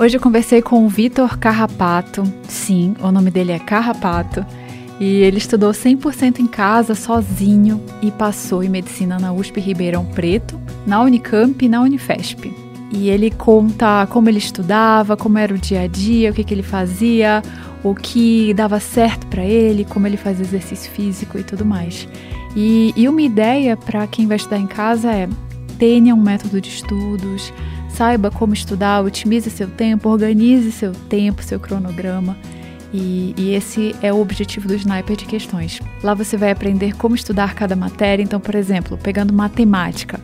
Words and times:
Hoje 0.00 0.16
eu 0.16 0.20
conversei 0.22 0.62
com 0.62 0.86
o 0.86 0.88
Vitor 0.88 1.36
Carrapato. 1.36 2.22
Sim, 2.48 2.94
o 3.02 3.12
nome 3.12 3.30
dele 3.30 3.52
é 3.52 3.58
Carrapato. 3.58 4.46
E 4.98 5.16
ele 5.16 5.36
estudou 5.36 5.72
100% 5.72 6.38
em 6.38 6.46
casa, 6.46 6.94
sozinho, 6.94 7.78
e 8.00 8.10
passou 8.10 8.64
em 8.64 8.68
medicina 8.70 9.18
na 9.18 9.30
USP 9.30 9.60
Ribeirão 9.60 10.06
Preto, 10.06 10.58
na 10.86 11.02
Unicamp 11.02 11.62
e 11.62 11.68
na 11.68 11.82
Unifesp. 11.82 12.50
E 12.90 13.10
ele 13.10 13.30
conta 13.30 14.06
como 14.06 14.30
ele 14.30 14.38
estudava, 14.38 15.18
como 15.18 15.36
era 15.36 15.52
o 15.52 15.58
dia 15.58 15.82
a 15.82 15.86
dia, 15.86 16.30
o 16.30 16.34
que, 16.34 16.44
que 16.44 16.54
ele 16.54 16.62
fazia, 16.62 17.42
o 17.84 17.94
que 17.94 18.54
dava 18.54 18.80
certo 18.80 19.26
para 19.26 19.44
ele, 19.44 19.84
como 19.84 20.06
ele 20.06 20.16
fazia 20.16 20.46
exercício 20.46 20.90
físico 20.90 21.38
e 21.38 21.44
tudo 21.44 21.66
mais. 21.66 22.08
E, 22.56 22.94
e 22.96 23.06
uma 23.06 23.20
ideia 23.20 23.76
para 23.76 24.06
quem 24.06 24.26
vai 24.26 24.38
estudar 24.38 24.60
em 24.60 24.66
casa 24.66 25.12
é 25.12 25.28
tenha 25.78 26.14
um 26.14 26.22
método 26.22 26.58
de 26.58 26.70
estudos, 26.70 27.52
saiba 27.94 28.30
como 28.30 28.54
estudar, 28.54 29.02
otimize 29.02 29.50
seu 29.50 29.68
tempo, 29.68 30.08
organize 30.08 30.72
seu 30.72 30.92
tempo, 30.92 31.42
seu 31.42 31.58
cronograma. 31.60 32.36
E, 32.92 33.34
e, 33.36 33.54
esse 33.54 33.94
é 34.02 34.12
o 34.12 34.20
objetivo 34.20 34.66
do 34.66 34.74
Sniper 34.74 35.16
de 35.16 35.24
Questões. 35.24 35.80
Lá 36.02 36.12
você 36.12 36.36
vai 36.36 36.50
aprender 36.50 36.96
como 36.96 37.14
estudar 37.14 37.54
cada 37.54 37.76
matéria. 37.76 38.22
Então, 38.22 38.40
por 38.40 38.54
exemplo, 38.54 38.98
pegando 38.98 39.32
matemática, 39.32 40.18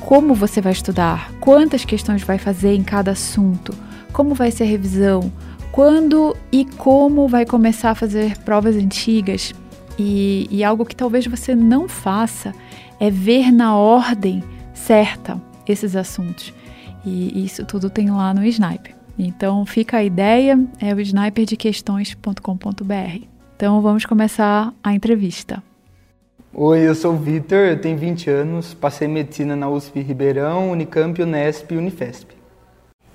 como 0.00 0.34
você 0.34 0.60
vai 0.60 0.72
estudar, 0.72 1.32
quantas 1.40 1.84
questões 1.84 2.22
vai 2.22 2.38
fazer 2.38 2.74
em 2.74 2.82
cada 2.82 3.12
assunto, 3.12 3.72
como 4.12 4.34
vai 4.34 4.50
ser 4.50 4.64
a 4.64 4.66
revisão, 4.66 5.32
quando 5.70 6.36
e 6.50 6.64
como 6.64 7.28
vai 7.28 7.46
começar 7.46 7.90
a 7.90 7.94
fazer 7.94 8.36
provas 8.38 8.74
antigas. 8.74 9.54
E, 9.96 10.48
e 10.50 10.64
algo 10.64 10.84
que 10.84 10.96
talvez 10.96 11.26
você 11.26 11.54
não 11.54 11.88
faça 11.88 12.52
é 12.98 13.10
ver 13.10 13.52
na 13.52 13.76
ordem 13.76 14.42
certa 14.72 15.40
esses 15.66 15.94
assuntos. 15.94 16.52
E 17.08 17.44
isso 17.44 17.64
tudo 17.64 17.88
tem 17.88 18.10
lá 18.10 18.34
no 18.34 18.44
Sniper. 18.44 18.94
Então 19.18 19.64
fica 19.64 19.96
a 19.96 20.04
ideia, 20.04 20.60
é 20.80 20.94
o 20.94 21.00
sniperdequestões.com.br. 21.00 23.24
Então 23.56 23.80
vamos 23.80 24.04
começar 24.04 24.74
a 24.82 24.92
entrevista. 24.92 25.62
Oi, 26.52 26.80
eu 26.80 26.94
sou 26.94 27.14
o 27.14 27.16
Vitor, 27.16 27.58
eu 27.58 27.80
tenho 27.80 27.96
20 27.96 28.28
anos, 28.30 28.74
passei 28.74 29.08
medicina 29.08 29.56
na 29.56 29.68
USP 29.68 30.00
Ribeirão, 30.00 30.70
Unicamp, 30.70 31.22
Unesp 31.22 31.72
e 31.72 31.76
Unifesp. 31.76 32.36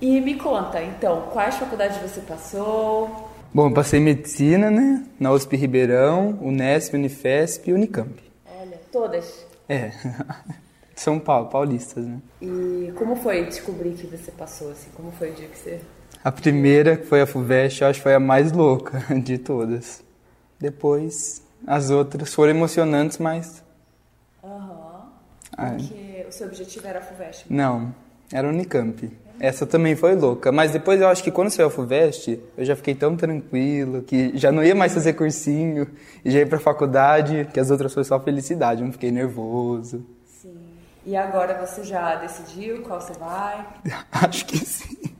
E 0.02 0.20
me 0.20 0.36
conta, 0.36 0.84
então, 0.84 1.22
quais 1.32 1.56
faculdades 1.56 1.98
você 1.98 2.22
passou? 2.22 3.30
Bom, 3.54 3.67
eu 3.67 3.73
passei 3.73 4.00
medicina, 4.00 4.72
né, 4.72 5.06
na 5.20 5.32
USP 5.32 5.56
Ribeirão, 5.56 6.39
Unesp, 6.42 6.95
Unifesp 6.95 7.70
e 7.70 7.73
Unicamp. 7.73 8.12
Olha, 8.60 8.80
todas? 8.92 9.45
É, 9.70 9.92
São 10.95 11.19
Paulo, 11.19 11.49
paulistas, 11.49 12.05
né. 12.05 12.19
E 12.41 12.91
como 12.95 13.16
foi 13.16 13.45
descobrir 13.45 13.91
que 13.94 14.05
você 14.08 14.31
passou, 14.31 14.72
assim, 14.72 14.89
como 14.95 15.11
foi 15.11 15.31
o 15.31 15.33
dia 15.33 15.47
que 15.47 15.58
você... 15.58 15.80
A 16.23 16.31
primeira, 16.31 16.95
que 16.95 17.05
foi 17.05 17.22
a 17.22 17.27
FUVEST, 17.27 17.81
eu 17.81 17.88
acho 17.88 17.99
que 17.99 18.03
foi 18.03 18.13
a 18.13 18.19
mais 18.19 18.52
louca 18.52 19.03
de 19.21 19.38
todas. 19.38 20.03
Depois, 20.59 21.41
as 21.66 21.89
outras 21.89 22.33
foram 22.33 22.52
emocionantes, 22.52 23.17
mas... 23.17 23.64
Aham, 24.44 25.09
uhum. 25.59 25.77
porque 25.77 26.25
o 26.27 26.31
seu 26.31 26.47
objetivo 26.47 26.88
era 26.88 26.99
a 26.99 27.02
FUVEST? 27.02 27.45
Não, 27.49 27.94
era 28.31 28.47
Unicamp. 28.47 29.11
Essa 29.39 29.66
também 29.66 29.95
foi 29.95 30.16
louca, 30.16 30.52
mas 30.52 30.71
depois 30.71 31.02
eu 31.02 31.08
acho 31.08 31.23
que 31.23 31.31
quando 31.31 31.49
saiu 31.49 31.67
a 31.67 31.69
FUVEST, 31.69 32.39
eu 32.58 32.64
já 32.64 32.75
fiquei 32.75 32.94
tão 32.94 33.16
tranquilo 33.17 34.03
que 34.03 34.31
já 34.38 34.52
não 34.52 34.64
ia 34.64 34.75
mais 34.75 34.94
fazer 34.94 35.14
cursinho 35.14 35.88
e 36.23 36.31
já 36.31 36.39
ia 36.39 36.47
pra 36.47 36.59
faculdade, 36.59 37.47
que 37.52 37.59
as 37.59 37.71
outras 37.71 37.94
foi 37.94 38.03
só 38.03 38.19
felicidade, 38.19 38.81
eu 38.81 38.86
não 38.86 38.94
fiquei 38.94 39.11
nervoso. 39.11 40.05
E 41.06 41.16
agora 41.16 41.66
você 41.66 41.84
já 41.84 42.16
decidiu 42.16 42.82
qual 42.84 43.00
você 43.02 43.14
vai? 43.14 43.66
acho 44.12 44.46
que 44.46 44.58
sim. 44.58 45.16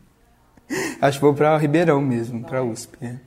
Acho 1.02 1.18
que 1.20 1.26
vou 1.26 1.34
pra 1.34 1.58
Ribeirão 1.58 2.02
mesmo, 2.02 2.42
vai. 2.42 2.50
pra 2.50 2.64
USP. 2.64 2.98
É. 3.06 3.18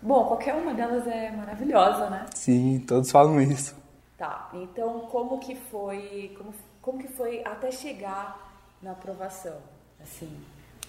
Bom, 0.00 0.24
qualquer 0.26 0.54
uma 0.54 0.72
delas 0.72 1.06
é 1.08 1.30
maravilhosa, 1.32 2.08
né? 2.08 2.26
Sim, 2.34 2.84
todos 2.86 3.10
falam 3.10 3.40
isso. 3.40 3.76
Tá, 4.16 4.48
então 4.54 5.00
como 5.10 5.38
que 5.38 5.54
foi, 5.54 6.34
como, 6.38 6.54
como 6.80 6.98
que 6.98 7.08
foi 7.08 7.42
até 7.44 7.70
chegar 7.70 8.60
na 8.80 8.92
aprovação? 8.92 9.56
Assim, 10.00 10.28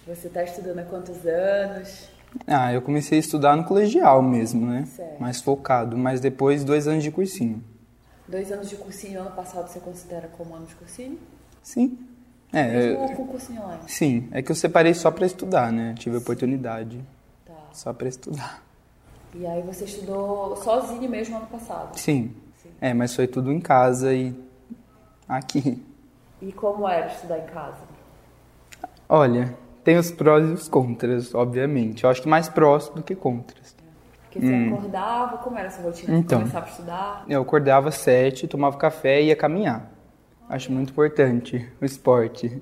você 0.06 0.28
está 0.28 0.44
estudando 0.44 0.80
há 0.80 0.84
quantos 0.84 1.26
anos? 1.26 2.10
Ah, 2.46 2.72
eu 2.72 2.82
comecei 2.82 3.18
a 3.18 3.20
estudar 3.20 3.56
no 3.56 3.64
colegial 3.64 4.22
mesmo, 4.22 4.68
né? 4.68 4.86
Certo. 4.86 5.20
Mais 5.20 5.42
focado, 5.42 5.98
mas 5.98 6.20
depois 6.20 6.64
dois 6.64 6.88
anos 6.88 7.04
de 7.04 7.10
cursinho. 7.12 7.64
Dois 8.30 8.52
anos 8.52 8.70
de 8.70 8.76
cursinho, 8.76 9.22
ano 9.22 9.32
passado 9.32 9.68
você 9.68 9.80
considera 9.80 10.28
como 10.38 10.54
ano 10.54 10.68
de 10.68 10.76
cursinho? 10.76 11.18
Sim. 11.64 11.98
É, 12.54 12.94
Mesmo 12.94 13.16
com 13.16 13.28
cursinho 13.28 13.64
online? 13.64 13.82
Sim, 13.88 14.30
é 14.32 14.44
que 14.44 14.52
eu 14.52 14.56
separei 14.56 14.94
só 14.94 15.10
para 15.10 15.26
estudar, 15.26 15.72
né? 15.72 15.96
Tive 15.98 16.18
a 16.18 16.20
oportunidade. 16.20 17.04
Tá. 17.44 17.54
Só 17.74 17.92
para 17.92 18.08
estudar. 18.08 18.64
E 19.34 19.48
aí 19.48 19.64
você 19.64 19.86
estudou 19.86 20.56
sozinho 20.58 21.10
mesmo 21.10 21.38
ano 21.38 21.48
passado? 21.48 21.98
Sim. 21.98 22.36
Sim. 22.62 22.70
É, 22.80 22.94
mas 22.94 23.16
foi 23.16 23.26
tudo 23.26 23.52
em 23.52 23.60
casa 23.60 24.14
e 24.14 24.36
aqui. 25.28 25.84
E 26.40 26.52
como 26.52 26.88
era 26.88 27.08
estudar 27.08 27.40
em 27.40 27.48
casa? 27.48 27.82
Olha, 29.08 29.58
tem 29.84 29.98
os 29.98 30.12
prós 30.12 30.48
e 30.48 30.54
os 30.54 30.68
contras, 30.70 31.34
obviamente. 31.34 32.04
Eu 32.04 32.12
acho 32.12 32.22
que 32.22 32.30
mais 32.30 32.48
prós 32.48 32.90
do 32.90 33.02
que 33.02 33.16
contras. 33.16 33.76
Porque 34.30 34.46
você 34.46 34.54
hum. 34.54 34.76
acordava, 34.76 35.38
como 35.40 35.58
era 35.58 35.68
a 35.70 35.72
sua 35.72 35.86
rotina? 35.86 36.16
Então, 36.16 36.40
Começava 36.40 36.66
a 36.66 36.70
estudar? 36.70 37.26
Eu 37.28 37.42
acordava 37.42 37.90
às 37.90 37.96
sete, 37.96 38.48
tomava 38.48 38.78
café 38.78 39.20
e 39.22 39.28
ia 39.28 39.36
caminhar. 39.36 39.92
Acho 40.48 40.72
muito 40.72 40.92
importante 40.92 41.68
o 41.82 41.86
esporte. 41.86 42.46
Uhum. 42.48 42.62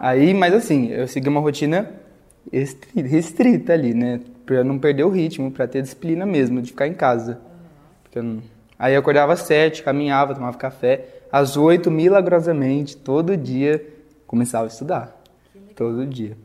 Aí, 0.00 0.34
mas 0.34 0.52
assim, 0.52 0.88
eu 0.88 1.06
segui 1.06 1.28
uma 1.28 1.40
rotina 1.40 1.88
restrita 2.50 3.72
ali, 3.72 3.94
né? 3.94 4.20
Pra 4.44 4.64
não 4.64 4.76
perder 4.76 5.04
o 5.04 5.08
ritmo, 5.08 5.52
pra 5.52 5.68
ter 5.68 5.82
disciplina 5.82 6.26
mesmo, 6.26 6.60
de 6.60 6.70
ficar 6.70 6.88
em 6.88 6.94
casa. 6.94 7.40
Uhum. 8.16 8.22
Não... 8.22 8.42
Aí 8.76 8.94
eu 8.94 9.00
acordava 9.00 9.32
às 9.32 9.40
sete, 9.40 9.84
caminhava, 9.84 10.34
tomava 10.34 10.56
café. 10.58 11.04
Às 11.30 11.56
oito, 11.56 11.90
milagrosamente, 11.92 12.96
todo 12.96 13.36
dia, 13.36 13.84
começava 14.26 14.64
a 14.64 14.68
estudar 14.68 15.16
todo 15.76 16.04
dia. 16.04 16.36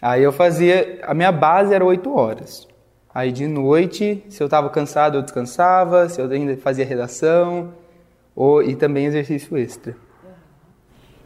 Aí 0.00 0.24
eu 0.24 0.32
fazia, 0.32 0.98
a 1.02 1.14
minha 1.14 1.30
base 1.30 1.72
era 1.72 1.84
oito 1.84 2.12
horas. 2.12 2.66
Aí 3.14 3.30
de 3.30 3.46
noite, 3.46 4.24
se 4.28 4.42
eu 4.42 4.46
estava 4.46 4.70
cansado, 4.70 5.18
eu 5.18 5.22
descansava, 5.22 6.08
se 6.08 6.20
eu 6.20 6.30
ainda 6.30 6.56
fazia 6.56 6.84
redação, 6.84 7.72
ou, 8.34 8.62
e 8.62 8.74
também 8.74 9.06
exercício 9.06 9.56
extra. 9.56 9.94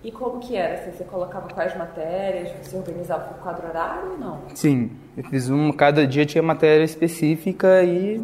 E 0.03 0.11
como 0.11 0.39
que 0.39 0.57
era? 0.57 0.91
Você 0.93 1.05
colocava 1.05 1.49
quais 1.49 1.77
matérias? 1.77 2.51
Você 2.63 2.77
organizava 2.77 3.25
por 3.25 3.43
quadro 3.43 3.69
horário 3.69 4.13
ou 4.13 4.19
não? 4.19 4.41
Sim, 4.55 4.91
eu 5.17 5.25
fiz 5.25 5.49
um, 5.49 5.73
cada 5.73 6.07
dia 6.07 6.27
tinha 6.27 6.43
matéria 6.43 6.85
específica 6.85 7.83
e 7.83 8.23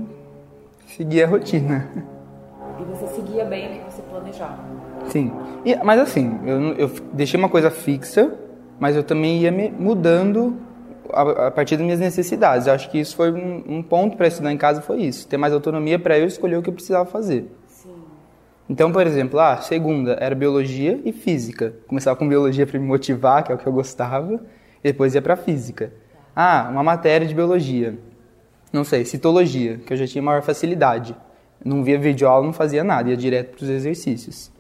seguia 0.87 1.25
a 1.25 1.29
rotina. 1.29 1.89
E 2.81 2.85
você 2.85 3.07
seguia 3.15 3.45
bem 3.45 3.81
o 3.81 3.85
que 3.85 3.93
você 3.93 4.03
planejava? 4.03 4.59
Sim, 5.09 5.33
e, 5.65 5.75
mas 5.77 6.01
assim, 6.01 6.41
eu, 6.47 6.75
eu 6.75 6.89
deixei 7.13 7.39
uma 7.39 7.49
coisa 7.49 7.71
fixa 7.71 8.33
mas 8.83 8.97
eu 8.97 9.05
também 9.05 9.39
ia 9.39 9.53
me 9.53 9.71
mudando 9.71 10.57
a, 11.11 11.47
a 11.49 11.51
partir 11.51 11.77
das 11.77 11.85
minhas 11.85 12.01
necessidades. 12.01 12.67
Eu 12.67 12.75
acho 12.75 12.91
que 12.91 12.99
isso 12.99 13.17
foi 13.17 13.33
um, 13.33 13.65
um 13.67 13.83
ponto 13.83 14.17
para 14.17 14.27
estudar 14.27 14.53
em 14.53 14.57
casa 14.57 14.83
foi 14.83 15.03
isso, 15.03 15.27
ter 15.27 15.37
mais 15.37 15.53
autonomia 15.53 15.99
para 15.99 16.19
eu 16.19 16.27
escolher 16.27 16.57
o 16.57 16.63
que 16.63 16.69
eu 16.69 16.75
precisava 16.75 17.05
fazer. 17.05 17.51
Sim. 17.67 17.95
Então, 18.69 18.93
por 18.93 19.07
exemplo, 19.07 19.39
ah, 19.41 19.57
segunda 19.59 20.17
era 20.21 20.35
biologia 20.35 21.01
e 21.05 21.13
física. 21.13 21.75
Começava 21.87 22.17
com 22.17 22.29
biologia 22.29 22.67
para 22.67 22.79
me 22.79 22.87
motivar, 22.87 23.43
que 23.45 23.53
é 23.53 23.55
o 23.55 23.59
que 23.59 23.67
eu 23.67 23.73
gostava, 23.73 24.41
e 24.83 24.93
depois 24.93 25.15
ia 25.15 25.23
para 25.23 25.37
física. 25.37 25.93
Ah, 26.35 26.69
uma 26.71 26.83
matéria 26.83 27.27
de 27.27 27.35
biologia. 27.35 27.99
Não 28.73 28.85
sei, 28.85 29.05
citologia, 29.05 29.79
que 29.79 29.93
eu 29.93 29.97
já 29.97 30.07
tinha 30.07 30.23
maior 30.23 30.43
facilidade. 30.43 31.15
Não 31.65 31.85
via 31.85 31.99
vídeo 31.99 32.27
aula, 32.27 32.47
não 32.47 32.53
fazia 32.53 32.83
nada, 32.83 33.11
ia 33.11 33.17
direto 33.17 33.57
para 33.57 33.65
os 33.65 33.71
exercícios. 33.71 34.51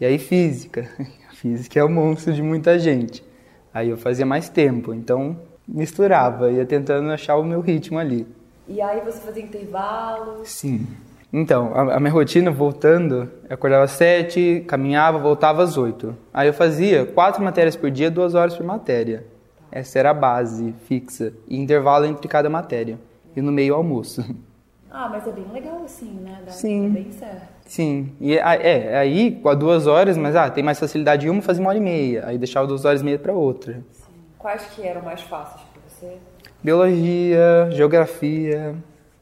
E 0.00 0.04
aí 0.04 0.18
física. 0.18 0.88
Física 1.40 1.80
é 1.80 1.84
o 1.84 1.88
monstro 1.88 2.34
de 2.34 2.42
muita 2.42 2.78
gente. 2.78 3.24
Aí 3.72 3.88
eu 3.88 3.96
fazia 3.96 4.26
mais 4.26 4.50
tempo, 4.50 4.92
então 4.92 5.38
misturava, 5.72 6.50
ia 6.50 6.66
tentando 6.66 7.10
achar 7.10 7.36
o 7.36 7.44
meu 7.44 7.60
ritmo 7.60 7.98
ali. 7.98 8.26
E 8.68 8.80
aí 8.80 9.00
você 9.00 9.20
fazia 9.20 9.42
intervalos? 9.42 10.48
Sim. 10.48 10.86
Então, 11.32 11.72
a, 11.74 11.96
a 11.96 12.00
minha 12.00 12.12
rotina, 12.12 12.50
voltando, 12.50 13.30
eu 13.48 13.54
acordava 13.54 13.84
às 13.84 13.92
sete, 13.92 14.64
caminhava, 14.66 15.18
voltava 15.18 15.62
às 15.62 15.76
oito. 15.76 16.16
Aí 16.34 16.48
eu 16.48 16.54
fazia 16.54 17.06
quatro 17.06 17.42
matérias 17.42 17.76
por 17.76 17.90
dia, 17.90 18.10
duas 18.10 18.34
horas 18.34 18.56
por 18.56 18.66
matéria. 18.66 19.24
Essa 19.70 20.00
era 20.00 20.10
a 20.10 20.14
base 20.14 20.74
fixa. 20.86 21.32
E 21.48 21.56
intervalo 21.56 22.04
entre 22.04 22.26
cada 22.26 22.50
matéria. 22.50 22.98
E 23.36 23.40
no 23.40 23.52
meio 23.52 23.74
almoço. 23.74 24.24
Ah, 24.92 25.08
mas 25.08 25.24
é 25.24 25.30
bem 25.30 25.46
legal 25.52 25.82
assim, 25.84 26.10
né? 26.20 26.40
Dá 26.44 26.50
Sim. 26.50 26.88
bem 26.88 27.12
certo. 27.12 27.46
Sim. 27.64 28.12
E 28.20 28.36
é, 28.36 28.40
é, 28.40 28.98
aí, 28.98 29.38
com 29.40 29.48
as 29.48 29.56
duas 29.56 29.86
horas, 29.86 30.16
mas 30.16 30.34
ah, 30.34 30.50
tem 30.50 30.64
mais 30.64 30.80
facilidade 30.80 31.28
em 31.28 31.30
uma, 31.30 31.40
fazia 31.40 31.62
uma 31.62 31.68
hora 31.68 31.78
e 31.78 31.80
meia. 31.80 32.26
Aí 32.26 32.36
deixava 32.36 32.66
duas 32.66 32.84
horas 32.84 33.00
e 33.00 33.04
meia 33.04 33.16
para 33.16 33.32
outra. 33.32 33.84
Sim. 33.92 33.99
Quais 34.40 34.64
que 34.68 34.82
eram 34.82 35.02
mais 35.02 35.20
fáceis 35.20 35.60
para 35.70 35.82
você? 35.86 36.16
Biologia, 36.62 37.68
geografia, 37.72 38.74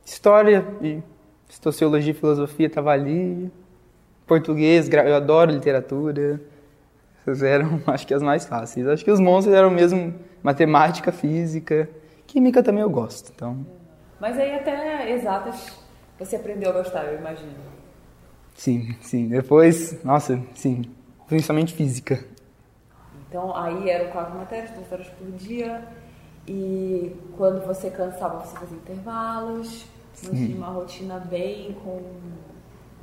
história 0.05 0.65
e 0.81 1.03
sociologia 1.49 2.13
e 2.13 2.15
filosofia 2.15 2.71
tava 2.71 2.93
ali. 2.93 3.51
Português, 4.29 4.89
eu 4.89 5.17
adoro 5.17 5.51
literatura. 5.51 6.41
Essas 7.21 7.43
eram, 7.43 7.83
acho 7.89 8.07
que 8.07 8.15
as 8.15 8.23
mais 8.23 8.47
fáceis. 8.47 8.87
Acho 8.87 9.05
que 9.05 9.11
os 9.11 9.19
monstros 9.19 9.57
eram 9.57 9.71
mesmo 9.71 10.15
matemática, 10.41 11.11
física, 11.11 11.91
química 12.25 12.63
também 12.63 12.83
eu 12.83 12.91
gosto. 12.91 13.33
Então. 13.35 13.67
Mas 14.21 14.39
aí 14.39 14.55
até 14.55 15.11
exatas 15.11 15.77
você 16.17 16.37
aprendeu 16.37 16.71
a 16.71 16.75
gostar, 16.75 17.05
eu 17.07 17.19
imagino. 17.19 17.55
Sim, 18.55 18.95
sim. 19.01 19.29
Depois, 19.29 20.01
nossa, 20.05 20.41
sim, 20.55 20.85
principalmente 21.27 21.75
física. 21.75 22.25
Então 23.29 23.55
aí 23.57 23.91
eram 23.91 24.11
quatro 24.11 24.37
matérias, 24.37 24.71
duas 24.71 24.91
horas 24.91 25.09
por 25.09 25.31
dia. 25.33 25.87
E 26.47 27.15
quando 27.37 27.65
você 27.67 27.91
cansava, 27.91 28.45
você 28.45 28.57
fazia 28.57 28.77
intervalos, 28.77 29.87
mantinha 30.25 30.57
uma 30.57 30.69
rotina 30.69 31.19
bem 31.19 31.77
com 31.85 32.01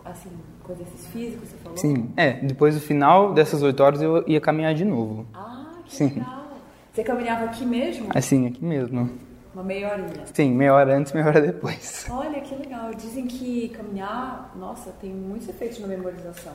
assim, 0.03 0.29
com 0.63 0.73
exercícios 0.73 1.07
físicos, 1.07 1.49
você 1.49 1.57
falou? 1.57 1.77
Sim, 1.77 2.11
é. 2.15 2.33
Depois 2.33 2.75
do 2.75 2.81
final 2.81 3.33
dessas 3.33 3.61
oito 3.63 3.81
horas 3.81 4.01
eu 4.01 4.23
ia 4.27 4.39
caminhar 4.39 4.73
de 4.73 4.85
novo. 4.85 5.25
Ah, 5.33 5.73
que 5.85 5.95
Sim. 5.95 6.09
legal. 6.09 6.45
Você 6.93 7.03
caminhava 7.03 7.45
aqui 7.45 7.65
mesmo? 7.65 8.07
Assim, 8.15 8.47
aqui 8.47 8.63
mesmo. 8.63 9.09
Uma 9.53 9.63
meia 9.63 9.91
horinha. 9.91 10.25
Sim, 10.33 10.51
meia 10.53 10.73
hora 10.73 10.97
antes, 10.97 11.11
meia 11.13 11.25
hora 11.25 11.41
depois. 11.41 12.07
Olha 12.09 12.39
que 12.41 12.55
legal. 12.55 12.93
Dizem 12.93 13.25
que 13.25 13.69
caminhar, 13.69 14.53
nossa, 14.55 14.91
tem 15.01 15.11
muitos 15.11 15.49
efeitos 15.49 15.79
na 15.79 15.87
memorização. 15.87 16.53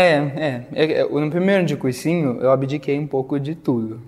É, 0.00 0.12
é, 0.12 0.66
é, 0.74 0.92
é, 1.00 1.04
No 1.08 1.28
primeiro 1.28 1.58
ano 1.58 1.66
de 1.66 1.76
cursinho, 1.76 2.38
eu 2.40 2.52
abdiquei 2.52 2.96
um 2.96 3.06
pouco 3.08 3.40
de 3.40 3.56
tudo. 3.56 4.00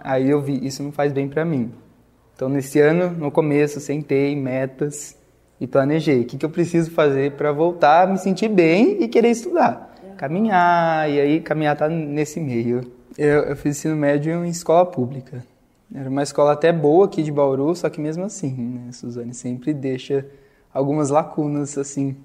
Aí 0.00 0.30
eu 0.30 0.40
vi, 0.40 0.66
isso 0.66 0.82
não 0.82 0.90
faz 0.90 1.12
bem 1.12 1.28
pra 1.28 1.44
mim. 1.44 1.70
Então, 2.34 2.48
nesse 2.48 2.80
ano, 2.80 3.10
no 3.10 3.30
começo, 3.30 3.78
sentei 3.78 4.34
metas 4.34 5.14
e 5.60 5.66
planejei. 5.66 6.22
O 6.22 6.24
que, 6.24 6.38
que 6.38 6.46
eu 6.46 6.48
preciso 6.48 6.90
fazer 6.90 7.32
para 7.32 7.52
voltar 7.52 8.04
a 8.04 8.06
me 8.06 8.16
sentir 8.16 8.48
bem 8.48 9.02
e 9.02 9.08
querer 9.08 9.28
estudar? 9.28 9.94
Caminhar, 10.16 11.10
e 11.10 11.20
aí 11.20 11.40
caminhar 11.42 11.76
tá 11.76 11.86
nesse 11.86 12.40
meio. 12.40 12.90
Eu, 13.18 13.42
eu 13.42 13.56
fiz 13.56 13.76
ensino 13.76 13.94
médio 13.94 14.42
em 14.42 14.48
escola 14.48 14.86
pública. 14.86 15.44
Era 15.94 16.08
uma 16.08 16.22
escola 16.22 16.52
até 16.52 16.72
boa 16.72 17.04
aqui 17.04 17.22
de 17.22 17.30
Bauru, 17.30 17.76
só 17.76 17.90
que 17.90 18.00
mesmo 18.00 18.24
assim, 18.24 18.54
né, 18.54 18.90
Suzane 18.90 19.34
sempre 19.34 19.74
deixa 19.74 20.24
algumas 20.72 21.10
lacunas, 21.10 21.76
assim, 21.76 22.16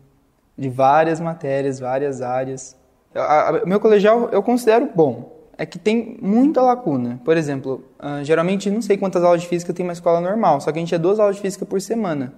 de 0.57 0.69
várias 0.69 1.19
matérias, 1.19 1.77
várias 1.77 2.21
áreas. 2.21 2.79
A- 3.15 3.61
meu 3.65 3.79
colegial 3.79 4.29
eu 4.31 4.41
considero 4.41 4.89
bom. 4.93 5.39
É 5.57 5.65
que 5.65 5.77
tem 5.77 6.17
muita 6.21 6.61
lacuna. 6.61 7.21
Por 7.23 7.37
exemplo, 7.37 7.83
ah, 7.99 8.23
geralmente 8.23 8.69
não 8.69 8.81
sei 8.81 8.97
quantas 8.97 9.23
aulas 9.23 9.41
de 9.41 9.47
física 9.47 9.71
tem 9.73 9.85
uma 9.85 9.93
escola 9.93 10.19
normal, 10.19 10.59
só 10.59 10.71
que 10.71 10.79
a 10.79 10.81
gente 10.81 10.95
é 10.95 10.97
duas 10.97 11.19
aulas 11.19 11.35
de 11.35 11.41
física 11.41 11.65
por 11.65 11.79
semana. 11.79 12.33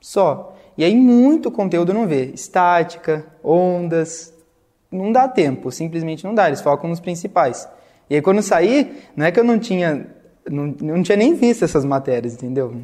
Só. 0.00 0.54
E 0.78 0.84
aí 0.84 0.94
muito 0.96 1.50
conteúdo 1.50 1.92
não 1.92 2.06
vê. 2.06 2.26
Estática, 2.34 3.26
ondas. 3.42 4.32
Não 4.90 5.10
dá 5.12 5.28
tempo, 5.28 5.70
simplesmente 5.70 6.24
não 6.24 6.34
dá. 6.34 6.46
Eles 6.46 6.60
focam 6.62 6.88
nos 6.88 7.00
principais. 7.00 7.68
E 8.08 8.14
aí 8.14 8.22
quando 8.22 8.38
eu 8.38 8.42
saí, 8.42 9.02
não 9.14 9.26
é 9.26 9.32
que 9.32 9.40
eu 9.40 9.44
não 9.44 9.58
tinha. 9.58 10.06
Não, 10.48 10.66
não 10.80 11.02
tinha 11.02 11.16
nem 11.16 11.34
visto 11.34 11.64
essas 11.64 11.84
matérias, 11.84 12.34
entendeu? 12.34 12.74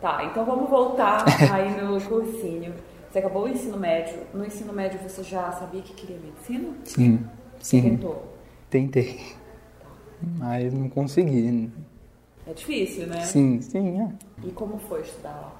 Tá, 0.00 0.22
então 0.24 0.44
vamos 0.44 0.68
voltar 0.70 1.24
aí 1.52 1.82
no 1.82 2.00
cursinho. 2.00 2.72
Você 3.10 3.20
acabou 3.20 3.44
o 3.44 3.48
ensino 3.48 3.78
médio. 3.78 4.18
No 4.34 4.44
ensino 4.44 4.72
médio 4.72 5.00
você 5.00 5.22
já 5.22 5.50
sabia 5.52 5.80
que 5.80 5.94
queria 5.94 6.18
medicina? 6.18 6.74
Sim. 6.84 7.20
Sim. 7.58 7.82
Tentou. 7.82 8.34
Tentei. 8.68 9.20
Mas 10.36 10.74
não 10.74 10.88
consegui. 10.88 11.70
É 12.46 12.52
difícil, 12.52 13.06
né? 13.06 13.20
Sim, 13.20 13.60
sim. 13.60 14.00
É. 14.00 14.08
E 14.46 14.50
como 14.50 14.78
foi 14.78 15.00
estudar 15.02 15.30
lá? 15.30 15.52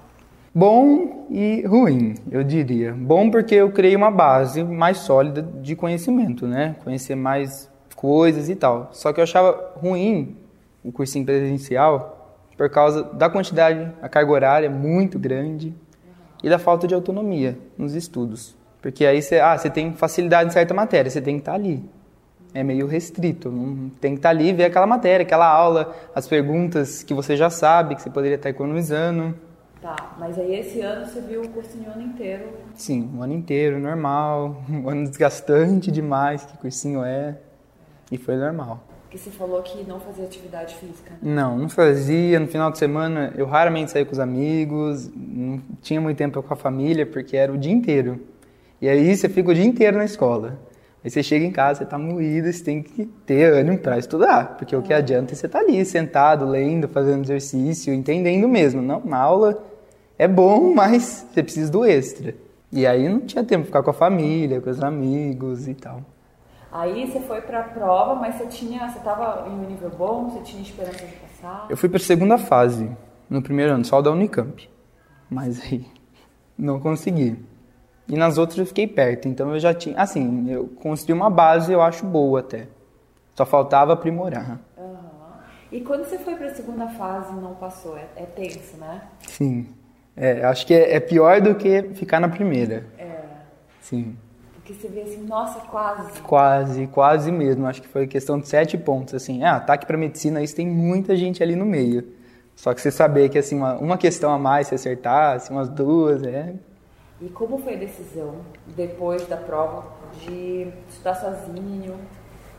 Bom 0.53 1.27
e 1.29 1.63
ruim, 1.65 2.15
eu 2.31 2.43
diria. 2.43 2.93
Bom 2.93 3.29
porque 3.29 3.55
eu 3.55 3.71
criei 3.71 3.95
uma 3.95 4.11
base 4.11 4.63
mais 4.63 4.97
sólida 4.97 5.41
de 5.41 5.75
conhecimento, 5.75 6.47
né? 6.47 6.75
Conhecer 6.83 7.15
mais 7.15 7.69
coisas 7.95 8.49
e 8.49 8.55
tal. 8.55 8.89
Só 8.91 9.13
que 9.13 9.19
eu 9.19 9.23
achava 9.23 9.73
ruim 9.75 10.35
o 10.83 10.91
cursinho 10.91 11.25
presencial 11.25 12.15
por 12.57 12.69
causa 12.69 13.03
da 13.03 13.29
quantidade, 13.29 13.89
a 14.01 14.09
carga 14.09 14.31
horária 14.31 14.65
é 14.65 14.69
muito 14.69 15.17
grande 15.17 15.73
e 16.43 16.49
da 16.49 16.59
falta 16.59 16.87
de 16.87 16.93
autonomia 16.93 17.57
nos 17.77 17.93
estudos. 17.93 18.55
Porque 18.81 19.05
aí 19.05 19.21
você, 19.21 19.39
ah, 19.39 19.57
você 19.57 19.69
tem 19.69 19.93
facilidade 19.93 20.49
em 20.49 20.53
certa 20.53 20.73
matéria, 20.73 21.09
você 21.09 21.21
tem 21.21 21.35
que 21.35 21.41
estar 21.41 21.53
ali. 21.53 21.83
É 22.53 22.63
meio 22.63 22.87
restrito, 22.87 23.51
tem 24.01 24.13
que 24.13 24.19
estar 24.19 24.29
ali 24.29 24.49
e 24.49 24.53
ver 24.53 24.65
aquela 24.65 24.87
matéria, 24.87 25.23
aquela 25.23 25.47
aula, 25.47 25.95
as 26.15 26.27
perguntas 26.27 27.03
que 27.03 27.13
você 27.13 27.37
já 27.37 27.49
sabe, 27.49 27.95
que 27.95 28.01
você 28.01 28.09
poderia 28.09 28.35
estar 28.35 28.49
economizando. 28.49 29.35
Tá, 29.81 30.15
mas 30.17 30.37
aí 30.37 30.55
esse 30.55 30.81
ano 30.81 31.05
você 31.05 31.21
viu 31.21 31.41
o 31.41 31.49
cursinho 31.49 31.89
o 31.89 31.91
ano 31.91 32.01
inteiro. 32.01 32.49
Sim, 32.73 33.09
um 33.15 33.21
ano 33.21 33.33
inteiro, 33.33 33.79
normal. 33.79 34.63
Um 34.69 34.89
ano 34.89 35.07
desgastante 35.07 35.91
demais, 35.91 36.43
que 36.43 36.57
cursinho 36.57 37.03
é. 37.03 37.37
E 38.11 38.17
foi 38.17 38.35
normal. 38.35 38.83
Porque 39.09 39.17
você 39.17 39.31
falou 39.31 39.59
que 39.63 39.83
não 39.85 39.99
fazia 39.99 40.23
atividade 40.23 40.75
física. 40.75 41.09
né? 41.09 41.17
Não, 41.33 41.57
não 41.57 41.67
fazia. 41.67 42.39
No 42.39 42.45
final 42.47 42.69
de 42.71 42.77
semana, 42.77 43.33
eu 43.35 43.47
raramente 43.47 43.89
saía 43.89 44.05
com 44.05 44.11
os 44.11 44.19
amigos. 44.19 45.09
Não 45.15 45.59
tinha 45.81 45.99
muito 45.99 46.15
tempo 46.15 46.43
com 46.43 46.53
a 46.53 46.55
família, 46.55 47.07
porque 47.07 47.35
era 47.35 47.51
o 47.51 47.57
dia 47.57 47.71
inteiro. 47.71 48.19
E 48.79 48.87
aí 48.87 49.17
você 49.17 49.27
fica 49.27 49.49
o 49.49 49.53
dia 49.53 49.65
inteiro 49.65 49.97
na 49.97 50.05
escola. 50.05 50.59
Aí 51.03 51.09
você 51.09 51.23
chega 51.23 51.43
em 51.43 51.51
casa, 51.51 51.79
você 51.79 51.85
tá 51.87 51.97
moído, 51.97 52.53
você 52.53 52.63
tem 52.63 52.83
que 52.83 53.07
ter 53.25 53.51
ânimo 53.51 53.79
para 53.79 53.97
estudar. 53.97 54.57
Porque 54.57 54.75
o 54.75 54.81
que 54.83 54.93
adianta 54.93 55.33
é 55.33 55.35
você 55.35 55.47
estar 55.47 55.57
ali, 55.57 55.83
sentado, 55.85 56.45
lendo, 56.45 56.87
fazendo 56.87 57.23
exercício, 57.23 57.91
entendendo 57.91 58.47
mesmo. 58.47 58.79
Não, 58.79 59.01
na 59.03 59.17
aula 59.17 59.59
é 60.19 60.27
bom, 60.27 60.71
mas 60.71 61.25
você 61.33 61.41
precisa 61.41 61.71
do 61.71 61.83
extra. 61.83 62.35
E 62.71 62.85
aí 62.85 63.09
não 63.09 63.21
tinha 63.21 63.43
tempo 63.43 63.61
de 63.61 63.67
ficar 63.69 63.81
com 63.81 63.89
a 63.89 63.93
família, 63.93 64.61
com 64.61 64.69
os 64.69 64.83
amigos 64.83 65.67
e 65.67 65.73
tal. 65.73 66.03
Aí 66.71 67.09
você 67.09 67.19
foi 67.21 67.41
pra 67.41 67.63
prova, 67.63 68.15
mas 68.15 68.35
você 68.35 68.45
tinha. 68.47 68.87
Você 68.89 68.99
tava 68.99 69.47
em 69.47 69.51
um 69.51 69.67
nível 69.67 69.89
bom, 69.89 70.29
você 70.29 70.41
tinha 70.41 70.61
esperança 70.61 71.05
de 71.05 71.13
passar. 71.13 71.67
Eu 71.69 71.77
fui 71.77 71.89
para 71.89 71.97
a 71.97 72.01
segunda 72.01 72.37
fase, 72.37 72.89
no 73.29 73.41
primeiro 73.41 73.73
ano, 73.73 73.85
só 73.85 73.99
o 73.99 74.01
da 74.01 74.11
Unicamp. 74.11 74.69
Mas 75.29 75.61
aí 75.61 75.85
não 76.57 76.79
consegui. 76.79 77.43
E 78.07 78.15
nas 78.15 78.37
outras 78.37 78.57
eu 78.57 78.65
fiquei 78.65 78.87
perto, 78.87 79.27
então 79.27 79.51
eu 79.53 79.59
já 79.59 79.73
tinha. 79.73 79.95
Assim, 79.99 80.49
eu 80.49 80.67
construí 80.67 81.13
uma 81.13 81.29
base, 81.29 81.71
eu 81.71 81.81
acho 81.81 82.05
boa 82.05 82.39
até. 82.39 82.67
Só 83.35 83.45
faltava 83.45 83.93
aprimorar. 83.93 84.59
E 85.71 85.81
quando 85.81 86.03
você 86.03 86.17
foi 86.17 86.35
pra 86.35 86.49
segunda 86.53 86.87
fase 86.87 87.31
e 87.31 87.39
não 87.39 87.53
passou, 87.53 87.95
é, 87.95 88.07
é 88.15 88.25
tenso, 88.25 88.77
né? 88.77 89.03
Sim. 89.27 89.69
É, 90.17 90.43
acho 90.43 90.65
que 90.65 90.73
é, 90.73 90.95
é 90.95 90.99
pior 90.99 91.39
do 91.39 91.53
que 91.55 91.93
ficar 91.93 92.19
na 92.19 92.27
primeira. 92.27 92.87
É. 92.97 93.21
Sim. 93.79 94.17
Porque 94.69 94.73
você 94.73 94.87
vê 94.87 95.01
assim, 95.01 95.25
nossa, 95.25 95.59
quase. 95.61 96.21
Quase, 96.21 96.87
quase 96.87 97.31
mesmo. 97.31 97.65
Acho 97.65 97.81
que 97.81 97.87
foi 97.87 98.05
questão 98.05 98.39
de 98.39 98.47
sete 98.47 98.77
pontos. 98.77 99.15
Assim, 99.15 99.43
ah, 99.43 99.55
ataque 99.55 99.87
para 99.87 99.97
medicina, 99.97 100.43
isso 100.43 100.55
tem 100.55 100.67
muita 100.67 101.15
gente 101.15 101.41
ali 101.41 101.55
no 101.55 101.65
meio. 101.65 102.07
Só 102.55 102.71
que 102.71 102.79
você 102.79 102.91
saber 102.91 103.29
que 103.29 103.39
assim, 103.39 103.57
uma, 103.57 103.73
uma 103.79 103.97
questão 103.97 104.31
a 104.31 104.37
mais, 104.37 104.67
se 104.67 104.75
acertasse, 104.75 105.49
umas 105.49 105.69
duas, 105.69 106.23
é. 106.23 106.53
E 107.19 107.29
como 107.29 107.57
foi 107.57 107.73
a 107.73 107.77
decisão, 107.77 108.35
depois 108.67 109.25
da 109.27 109.37
prova, 109.37 109.85
de 110.21 110.67
estudar 110.87 111.15
sozinho? 111.15 111.95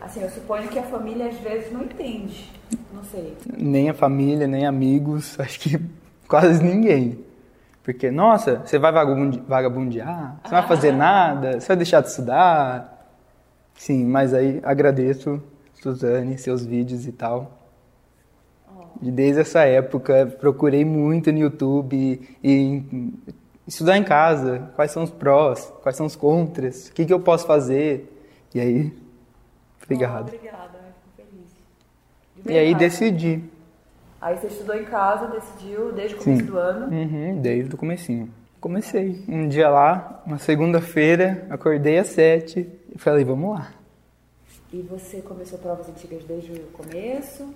Assim, 0.01 0.21
eu 0.23 0.31
suponho 0.31 0.69
que 0.69 0.81
a 0.81 0.83
família 0.83 1.29
às 1.29 1.39
vezes 1.39 1.71
não 1.71 1.85
entende. 1.85 2.51
Não 2.93 3.05
sei. 3.05 3.37
Nem 3.57 3.89
a 3.89 3.95
família, 3.95 4.49
nem 4.49 4.67
amigos, 4.67 5.39
acho 5.39 5.61
que 5.61 5.81
quase 6.27 6.61
ninguém. 6.61 7.25
Porque, 7.93 8.11
nossa, 8.11 8.57
você 8.65 8.79
vai 8.79 8.93
vagabundear? 8.93 10.37
Você 10.45 10.55
não 10.55 10.61
vai 10.61 10.69
fazer 10.69 10.93
nada? 10.93 11.61
Você 11.61 11.69
vai 11.69 11.77
deixar 11.77 12.01
de 12.01 12.09
estudar? 12.09 13.09
Sim, 13.75 14.05
mas 14.05 14.33
aí 14.35 14.61
agradeço, 14.63 15.43
Suzane, 15.83 16.37
seus 16.39 16.65
vídeos 16.65 17.07
e 17.07 17.13
tal. 17.13 17.59
E 19.03 19.11
desde 19.11 19.41
essa 19.41 19.61
época, 19.65 20.27
procurei 20.39 20.85
muito 20.85 21.33
no 21.33 21.39
YouTube 21.39 22.21
e 22.43 22.51
em- 22.51 23.15
estudar 23.67 23.97
em 23.97 24.05
casa. 24.05 24.71
Quais 24.77 24.91
são 24.91 25.03
os 25.03 25.11
prós, 25.11 25.73
quais 25.83 25.97
são 25.97 26.05
os 26.07 26.15
contras, 26.17 26.89
o 26.89 26.93
que, 26.93 27.07
que 27.07 27.13
eu 27.13 27.21
posso 27.21 27.47
fazer. 27.47 28.15
E 28.55 28.61
aí, 28.61 28.93
obrigado. 29.83 30.29
obrigada, 30.29 30.79
eu 30.87 30.93
fico 31.17 31.31
feliz. 31.31 32.55
E 32.55 32.59
aí 32.59 32.75
decidi. 32.75 33.43
Aí 34.21 34.37
você 34.37 34.49
estudou 34.49 34.77
em 34.77 34.85
casa, 34.85 35.29
decidiu 35.29 35.93
desde 35.93 36.17
o 36.17 36.19
começo 36.19 36.41
Sim. 36.41 36.47
do 36.47 36.59
ano. 36.59 36.95
Uhum, 36.95 37.41
desde 37.41 37.75
o 37.75 37.79
comecinho. 37.79 38.29
Comecei. 38.61 39.25
Um 39.27 39.49
dia 39.49 39.71
lá, 39.71 40.23
uma 40.27 40.39
segunda-feira, 40.39 41.47
acordei 41.49 41.99
às 41.99 42.09
sete 42.09 42.69
e 42.95 42.99
falei, 42.99 43.25
vamos 43.25 43.59
lá. 43.59 43.73
E 44.73 44.83
você 44.83 45.23
começou 45.23 45.59
provas 45.59 45.89
antigas 45.89 46.23
desde 46.25 46.53
o 46.53 46.65
começo. 46.73 47.49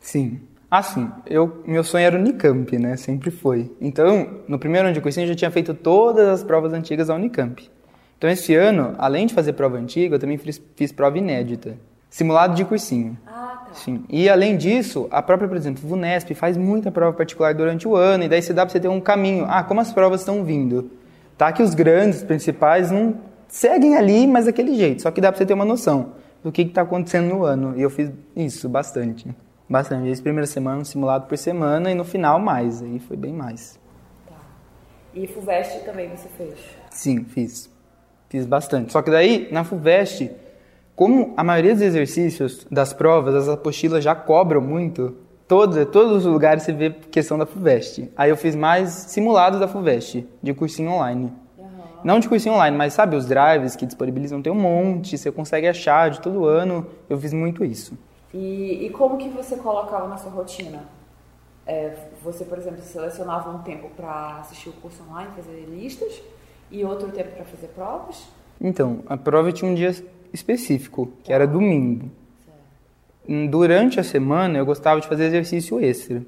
Sim. 0.00 0.40
Assim, 0.70 1.10
eu, 1.26 1.62
meu 1.66 1.84
sonho 1.84 2.04
era 2.04 2.18
Unicamp, 2.18 2.78
né? 2.78 2.96
Sempre 2.96 3.30
foi. 3.30 3.70
Então, 3.80 4.40
no 4.48 4.58
primeiro 4.58 4.86
ano 4.86 4.94
de 4.94 5.00
cursinho, 5.00 5.24
eu 5.24 5.28
já 5.28 5.34
tinha 5.34 5.50
feito 5.50 5.72
todas 5.74 6.26
as 6.28 6.42
provas 6.42 6.72
antigas 6.72 7.08
da 7.08 7.14
Unicamp. 7.14 7.70
Então, 8.16 8.28
esse 8.28 8.54
ano, 8.54 8.94
além 8.98 9.26
de 9.26 9.34
fazer 9.34 9.52
prova 9.52 9.76
antiga, 9.76 10.16
eu 10.16 10.18
também 10.18 10.36
fiz, 10.36 10.60
fiz 10.74 10.90
prova 10.90 11.16
inédita. 11.16 11.76
Simulado 12.10 12.54
de 12.54 12.64
cursinho. 12.64 13.16
Ah, 13.26 13.37
tá. 13.66 13.74
Sim. 13.74 14.04
E 14.08 14.28
além 14.28 14.56
disso, 14.56 15.08
a 15.10 15.22
própria, 15.22 15.48
por 15.48 15.56
exemplo, 15.56 15.86
VUNESP 15.86 16.34
faz 16.34 16.56
muita 16.56 16.90
prova 16.90 17.16
particular 17.16 17.54
durante 17.54 17.86
o 17.86 17.96
ano, 17.96 18.24
e 18.24 18.28
daí 18.28 18.42
você 18.42 18.52
dá 18.52 18.64
para 18.64 18.72
você 18.72 18.80
ter 18.80 18.88
um 18.88 19.00
caminho. 19.00 19.46
Ah, 19.48 19.62
como 19.62 19.80
as 19.80 19.92
provas 19.92 20.20
estão 20.20 20.44
vindo. 20.44 20.90
Tá 21.36 21.52
que 21.52 21.62
os 21.62 21.74
grandes, 21.74 22.22
principais, 22.22 22.90
não 22.90 23.16
seguem 23.46 23.96
ali, 23.96 24.26
mas 24.26 24.46
daquele 24.46 24.74
jeito. 24.74 25.02
Só 25.02 25.10
que 25.10 25.20
dá 25.20 25.30
para 25.30 25.38
você 25.38 25.46
ter 25.46 25.54
uma 25.54 25.64
noção 25.64 26.12
do 26.42 26.50
que 26.50 26.62
está 26.62 26.82
acontecendo 26.82 27.28
no 27.28 27.44
ano. 27.44 27.74
E 27.76 27.82
eu 27.82 27.90
fiz 27.90 28.10
isso 28.34 28.68
bastante. 28.68 29.28
Bastante. 29.68 30.08
Esse 30.08 30.22
primeira 30.22 30.46
semana, 30.46 30.80
um 30.80 30.84
simulado 30.84 31.26
por 31.26 31.36
semana 31.36 31.90
e 31.90 31.94
no 31.94 32.04
final 32.04 32.38
mais. 32.38 32.82
Aí 32.82 32.98
foi 32.98 33.16
bem 33.16 33.32
mais. 33.32 33.78
Tá. 34.26 34.34
E 35.14 35.26
FUVEST 35.26 35.84
também 35.84 36.08
você 36.08 36.28
fez? 36.36 36.58
Sim, 36.90 37.24
fiz. 37.24 37.70
Fiz 38.28 38.46
bastante. 38.46 38.92
Só 38.92 39.02
que 39.02 39.10
daí, 39.10 39.48
na 39.50 39.64
FUVEST, 39.64 40.30
como 40.98 41.32
a 41.36 41.44
maioria 41.44 41.74
dos 41.74 41.82
exercícios 41.82 42.66
das 42.68 42.92
provas, 42.92 43.32
as 43.32 43.48
apostilas 43.48 44.02
já 44.02 44.16
cobram 44.16 44.60
muito, 44.60 45.14
todo, 45.46 45.86
todos 45.86 46.16
os 46.16 46.24
lugares 46.24 46.64
você 46.64 46.72
vê 46.72 46.90
questão 46.90 47.38
da 47.38 47.46
FUVEST. 47.46 48.10
Aí 48.16 48.30
eu 48.30 48.36
fiz 48.36 48.56
mais 48.56 48.88
simulados 48.90 49.60
da 49.60 49.68
FUVEST, 49.68 50.26
de 50.42 50.52
cursinho 50.52 50.90
online. 50.90 51.32
Não 52.02 52.18
de 52.18 52.28
cursinho 52.28 52.56
online, 52.56 52.76
mas 52.76 52.94
sabe, 52.94 53.14
os 53.14 53.26
drives 53.26 53.76
que 53.76 53.86
disponibilizam 53.86 54.42
tem 54.42 54.52
um 54.52 54.56
monte, 54.56 55.16
você 55.16 55.30
consegue 55.30 55.68
achar 55.68 56.10
de 56.10 56.20
todo 56.20 56.46
ano. 56.46 56.84
Eu 57.08 57.16
fiz 57.16 57.32
muito 57.32 57.64
isso. 57.64 57.96
E, 58.34 58.86
e 58.86 58.90
como 58.90 59.18
que 59.18 59.28
você 59.28 59.54
colocava 59.54 60.08
na 60.08 60.16
sua 60.16 60.32
rotina? 60.32 60.82
É, 61.64 61.94
você, 62.24 62.44
por 62.44 62.58
exemplo, 62.58 62.82
selecionava 62.82 63.50
um 63.50 63.58
tempo 63.58 63.88
para 63.96 64.38
assistir 64.40 64.70
o 64.70 64.72
curso 64.72 65.00
online, 65.08 65.30
fazer 65.36 65.64
listas, 65.70 66.20
e 66.72 66.84
outro 66.84 67.12
tempo 67.12 67.36
para 67.36 67.44
fazer 67.44 67.68
provas? 67.68 68.28
Então, 68.60 69.04
a 69.06 69.16
prova 69.16 69.52
tinha 69.52 69.70
um 69.70 69.74
dia 69.76 69.94
específico, 70.32 71.10
que 71.22 71.32
era 71.32 71.46
domingo. 71.46 72.10
Durante 73.50 74.00
a 74.00 74.04
semana, 74.04 74.58
eu 74.58 74.64
gostava 74.64 75.00
de 75.00 75.06
fazer 75.06 75.26
exercício 75.26 75.78
extra. 75.80 76.22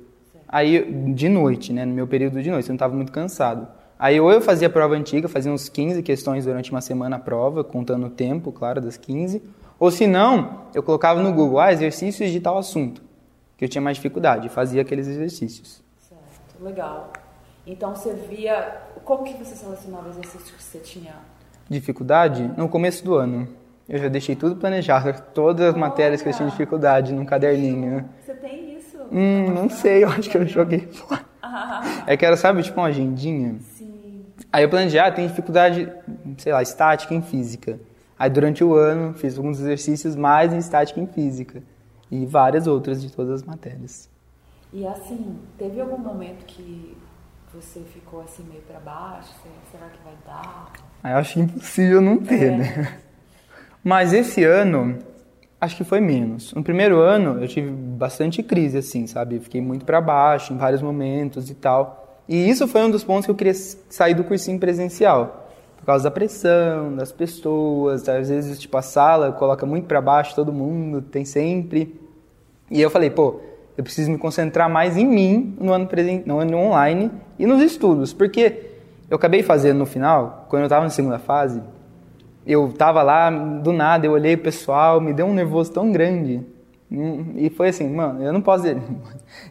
Aí, 0.47 1.13
de 1.15 1.29
noite, 1.29 1.73
né, 1.73 1.85
no 1.85 1.95
meu 1.95 2.07
período 2.07 2.43
de 2.43 2.51
noite, 2.51 2.67
eu 2.67 2.73
não 2.73 2.77
estava 2.77 2.95
muito 2.95 3.13
cansado. 3.13 3.69
Aí 3.99 4.19
ou 4.19 4.33
eu 4.33 4.41
fazia 4.41 4.67
a 4.67 4.71
prova 4.71 4.95
antiga, 4.95 5.29
fazia 5.29 5.53
uns 5.53 5.69
15 5.69 6.03
questões 6.03 6.45
durante 6.45 6.71
uma 6.71 6.81
semana 6.81 7.17
a 7.17 7.19
prova, 7.19 7.63
contando 7.63 8.07
o 8.07 8.11
tempo, 8.11 8.51
claro, 8.51 8.81
das 8.81 8.97
15. 8.97 9.43
Ou 9.79 9.91
se 9.91 10.07
não, 10.07 10.63
eu 10.75 10.83
colocava 10.83 11.23
no 11.23 11.33
Google, 11.33 11.61
ah, 11.61 11.73
exercícios 11.73 12.31
de 12.31 12.41
tal 12.41 12.59
assunto, 12.59 13.03
que 13.57 13.65
eu 13.65 13.69
tinha 13.69 13.81
mais 13.81 13.99
dificuldade, 13.99 14.49
fazia 14.49 14.83
aqueles 14.83 15.07
exercícios. 15.07 15.83
Certo, 15.99 16.65
legal. 16.65 17.13
Então 17.67 17.95
você 17.95 18.13
via, 18.13 18.81
como 19.05 19.23
que 19.23 19.35
você 19.35 19.55
selecionava 19.55 20.09
exercícios 20.09 20.51
que 20.51 20.63
você 20.63 20.79
tinha? 20.79 21.15
Dificuldade? 21.69 22.51
No 22.57 22.69
começo 22.69 23.05
do 23.05 23.15
ano. 23.15 23.49
Eu 23.91 23.99
já 23.99 24.07
deixei 24.07 24.37
tudo 24.37 24.55
planejado, 24.55 25.21
todas 25.35 25.67
as 25.67 25.75
Olha. 25.75 25.81
matérias 25.81 26.23
que 26.23 26.29
eu 26.29 26.33
tinha 26.33 26.49
dificuldade 26.49 27.13
num 27.13 27.25
caderninho. 27.25 28.09
Você 28.25 28.35
tem 28.35 28.77
isso? 28.77 28.97
Hum, 29.11 29.51
não 29.53 29.69
sei, 29.69 30.05
eu 30.05 30.09
acho 30.09 30.31
que 30.31 30.39
eu 30.39 30.47
joguei 30.47 30.87
fora. 30.87 31.25
É 32.07 32.17
que 32.17 32.25
era, 32.25 32.37
sabe, 32.37 32.63
tipo 32.63 32.79
uma 32.81 32.87
agendinha? 32.87 33.57
Aí 34.53 34.63
eu 34.63 34.69
planejei, 34.69 35.01
ah, 35.01 35.11
tem 35.11 35.27
dificuldade, 35.27 35.93
sei 36.39 36.53
lá, 36.53 36.63
estática 36.63 37.13
em 37.13 37.21
física. 37.21 37.81
Aí 38.17 38.31
durante 38.31 38.63
o 38.63 38.75
ano 38.75 39.13
fiz 39.15 39.37
alguns 39.37 39.59
exercícios 39.59 40.15
mais 40.15 40.53
em 40.53 40.59
estática 40.59 41.01
em 41.01 41.09
física 41.09 41.61
e 42.09 42.25
várias 42.25 42.69
outras 42.69 43.03
de 43.03 43.11
todas 43.11 43.33
as 43.33 43.43
matérias. 43.43 44.09
E 44.73 44.87
assim, 44.87 45.37
teve 45.59 45.81
algum 45.81 45.99
momento 45.99 46.45
que 46.45 46.97
você 47.53 47.81
ficou 47.81 48.23
assim 48.23 48.45
meio 48.45 48.63
para 48.63 48.79
baixo? 48.79 49.33
Será 49.73 49.89
que 49.89 49.99
vai 50.05 50.15
dar? 50.25 50.73
Eu 51.03 51.17
acho 51.17 51.41
impossível 51.41 52.01
não 52.01 52.19
ter, 52.19 52.53
é. 52.53 52.57
né? 52.57 53.01
Mas 53.83 54.13
esse 54.13 54.45
ano, 54.45 54.99
acho 55.61 55.77
que 55.77 55.85
foi 55.85 56.01
menos. 56.01 56.53
No 56.53 56.63
primeiro 56.63 57.01
ano, 57.01 57.43
eu 57.43 57.49
tive 57.49 57.71
bastante 57.71 58.43
crise, 58.43 58.79
assim, 58.79 59.07
sabe? 59.07 59.41
fiquei 59.41 59.61
muito 59.61 59.85
para 59.85 60.01
baixo 60.01 60.53
em 60.53 60.57
vários 60.57 60.83
momentos 60.83 61.51
e 61.51 61.55
tal. 61.55 62.23
E 62.29 62.49
isso 62.49 62.69
foi 62.69 62.83
um 62.83 62.91
dos 62.91 63.03
pontos 63.03 63.25
que 63.25 63.31
eu 63.31 63.35
queria 63.35 63.55
sair 63.55 64.15
do 64.15 64.23
cursinho 64.23 64.59
presencial. 64.59 65.49
Por 65.77 65.87
causa 65.87 66.05
da 66.05 66.11
pressão, 66.11 66.95
das 66.95 67.11
pessoas, 67.11 68.07
às 68.09 68.29
vezes, 68.29 68.59
tipo, 68.59 68.77
a 68.77 68.83
sala 68.83 69.33
coloca 69.33 69.65
muito 69.65 69.87
para 69.87 70.01
baixo 70.01 70.35
todo 70.35 70.53
mundo, 70.53 71.01
tem 71.01 71.25
sempre. 71.25 71.99
E 72.71 72.81
eu 72.81 72.91
falei, 72.91 73.09
pô, 73.11 73.41
eu 73.77 73.83
preciso 73.83 74.11
me 74.11 74.19
concentrar 74.19 74.69
mais 74.69 74.97
em 74.97 75.07
mim 75.07 75.57
no 75.59 75.73
ano, 75.73 75.87
presen 75.87 76.23
no 76.27 76.39
ano 76.39 76.59
online 76.59 77.11
e 77.39 77.47
nos 77.47 77.63
estudos, 77.63 78.13
porque 78.13 78.71
eu 79.09 79.17
acabei 79.17 79.43
fazendo 79.43 79.79
no 79.79 79.87
final, 79.87 80.47
quando 80.51 80.63
eu 80.63 80.67
estava 80.67 80.85
na 80.85 80.91
segunda 80.91 81.19
fase, 81.19 81.63
eu 82.47 82.69
estava 82.69 83.03
lá, 83.03 83.31
do 83.31 83.73
nada, 83.73 84.07
eu 84.07 84.13
olhei 84.13 84.35
o 84.35 84.39
pessoal, 84.39 85.01
me 85.01 85.13
deu 85.13 85.27
um 85.27 85.35
nervoso 85.35 85.73
tão 85.73 85.93
grande. 85.93 86.41
E 87.37 87.51
foi 87.51 87.69
assim, 87.69 87.89
mano, 87.89 88.23
eu 88.23 88.33
não 88.33 88.43
posso, 88.43 88.67
eu 88.69 88.81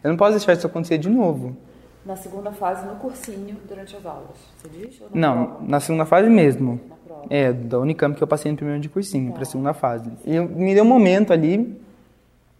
não 0.04 0.16
posso 0.16 0.32
deixar 0.32 0.52
isso 0.52 0.66
acontecer 0.66 0.98
de 0.98 1.08
novo 1.08 1.56
na 2.04 2.16
segunda 2.16 2.50
fase 2.50 2.86
no 2.86 2.96
cursinho 2.96 3.56
durante 3.68 3.96
as 3.96 4.04
aulas, 4.06 4.36
você 4.56 4.68
diz? 4.68 5.02
Não, 5.12 5.46
prova? 5.46 5.64
na 5.66 5.80
segunda 5.80 6.04
fase 6.04 6.30
mesmo. 6.30 6.80
Na 6.88 6.96
prova. 6.96 7.26
É, 7.28 7.52
da 7.52 7.78
Unicamp 7.78 8.16
que 8.16 8.22
eu 8.22 8.26
passei 8.26 8.50
no 8.50 8.56
primeiro 8.56 8.80
de 8.80 8.88
cursinho, 8.88 9.28
tá. 9.28 9.34
para 9.34 9.42
a 9.42 9.46
segunda 9.46 9.74
fase. 9.74 10.10
E 10.24 10.40
me 10.40 10.74
deu 10.74 10.84
um 10.84 10.88
momento 10.88 11.32
ali, 11.32 11.78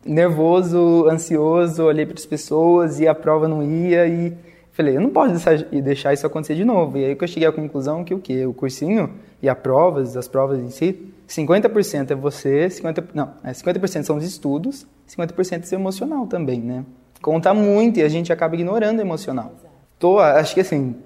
nervoso, 0.04 1.08
ansioso, 1.08 1.84
olhei 1.84 2.04
para 2.04 2.18
as 2.18 2.26
pessoas 2.26 3.00
e 3.00 3.08
a 3.08 3.14
prova 3.14 3.49
não 3.49 3.62
ia 3.62 4.06
e 4.06 4.37
falei, 4.72 4.96
eu 4.96 5.00
não 5.00 5.10
posso 5.10 5.34
deixar, 5.82 6.12
isso 6.12 6.26
acontecer 6.26 6.54
de 6.54 6.64
novo. 6.64 6.98
E 6.98 7.04
aí 7.04 7.16
que 7.16 7.24
eu 7.24 7.28
cheguei 7.28 7.48
à 7.48 7.52
conclusão 7.52 8.04
que 8.04 8.14
o 8.14 8.18
quê? 8.18 8.46
O 8.46 8.54
cursinho 8.54 9.10
e 9.42 9.48
as 9.48 9.58
provas, 9.58 10.16
as 10.16 10.28
provas 10.28 10.60
em 10.60 10.70
si, 10.70 11.12
50% 11.28 12.10
é 12.10 12.14
você, 12.14 12.66
50%, 12.68 13.08
não, 13.14 13.34
é 13.44 13.52
50% 13.52 14.02
são 14.02 14.16
os 14.16 14.24
estudos, 14.24 14.86
50% 15.08 15.72
é 15.72 15.74
emocional 15.74 16.26
também, 16.26 16.60
né? 16.60 16.84
conta 17.20 17.52
muito 17.52 17.98
e 17.98 18.02
a 18.02 18.08
gente 18.08 18.32
acaba 18.32 18.54
ignorando 18.54 18.98
o 18.98 19.02
emocional. 19.02 19.52
Tô, 19.98 20.18
acho 20.18 20.54
que 20.54 20.60
assim, 20.60 20.96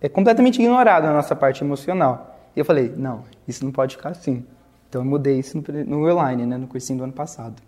é 0.00 0.08
completamente 0.08 0.60
ignorado 0.60 1.06
a 1.06 1.12
nossa 1.12 1.34
parte 1.36 1.62
emocional. 1.62 2.38
E 2.54 2.58
eu 2.58 2.64
falei, 2.64 2.92
não, 2.96 3.24
isso 3.46 3.64
não 3.64 3.70
pode 3.70 3.96
ficar 3.96 4.10
assim. 4.10 4.44
Então 4.88 5.02
eu 5.02 5.04
mudei 5.04 5.38
isso 5.38 5.56
no, 5.56 5.84
no 5.84 6.10
online, 6.10 6.44
né, 6.44 6.56
no 6.56 6.66
cursinho 6.66 6.98
do 6.98 7.04
ano 7.04 7.12
passado. 7.12 7.62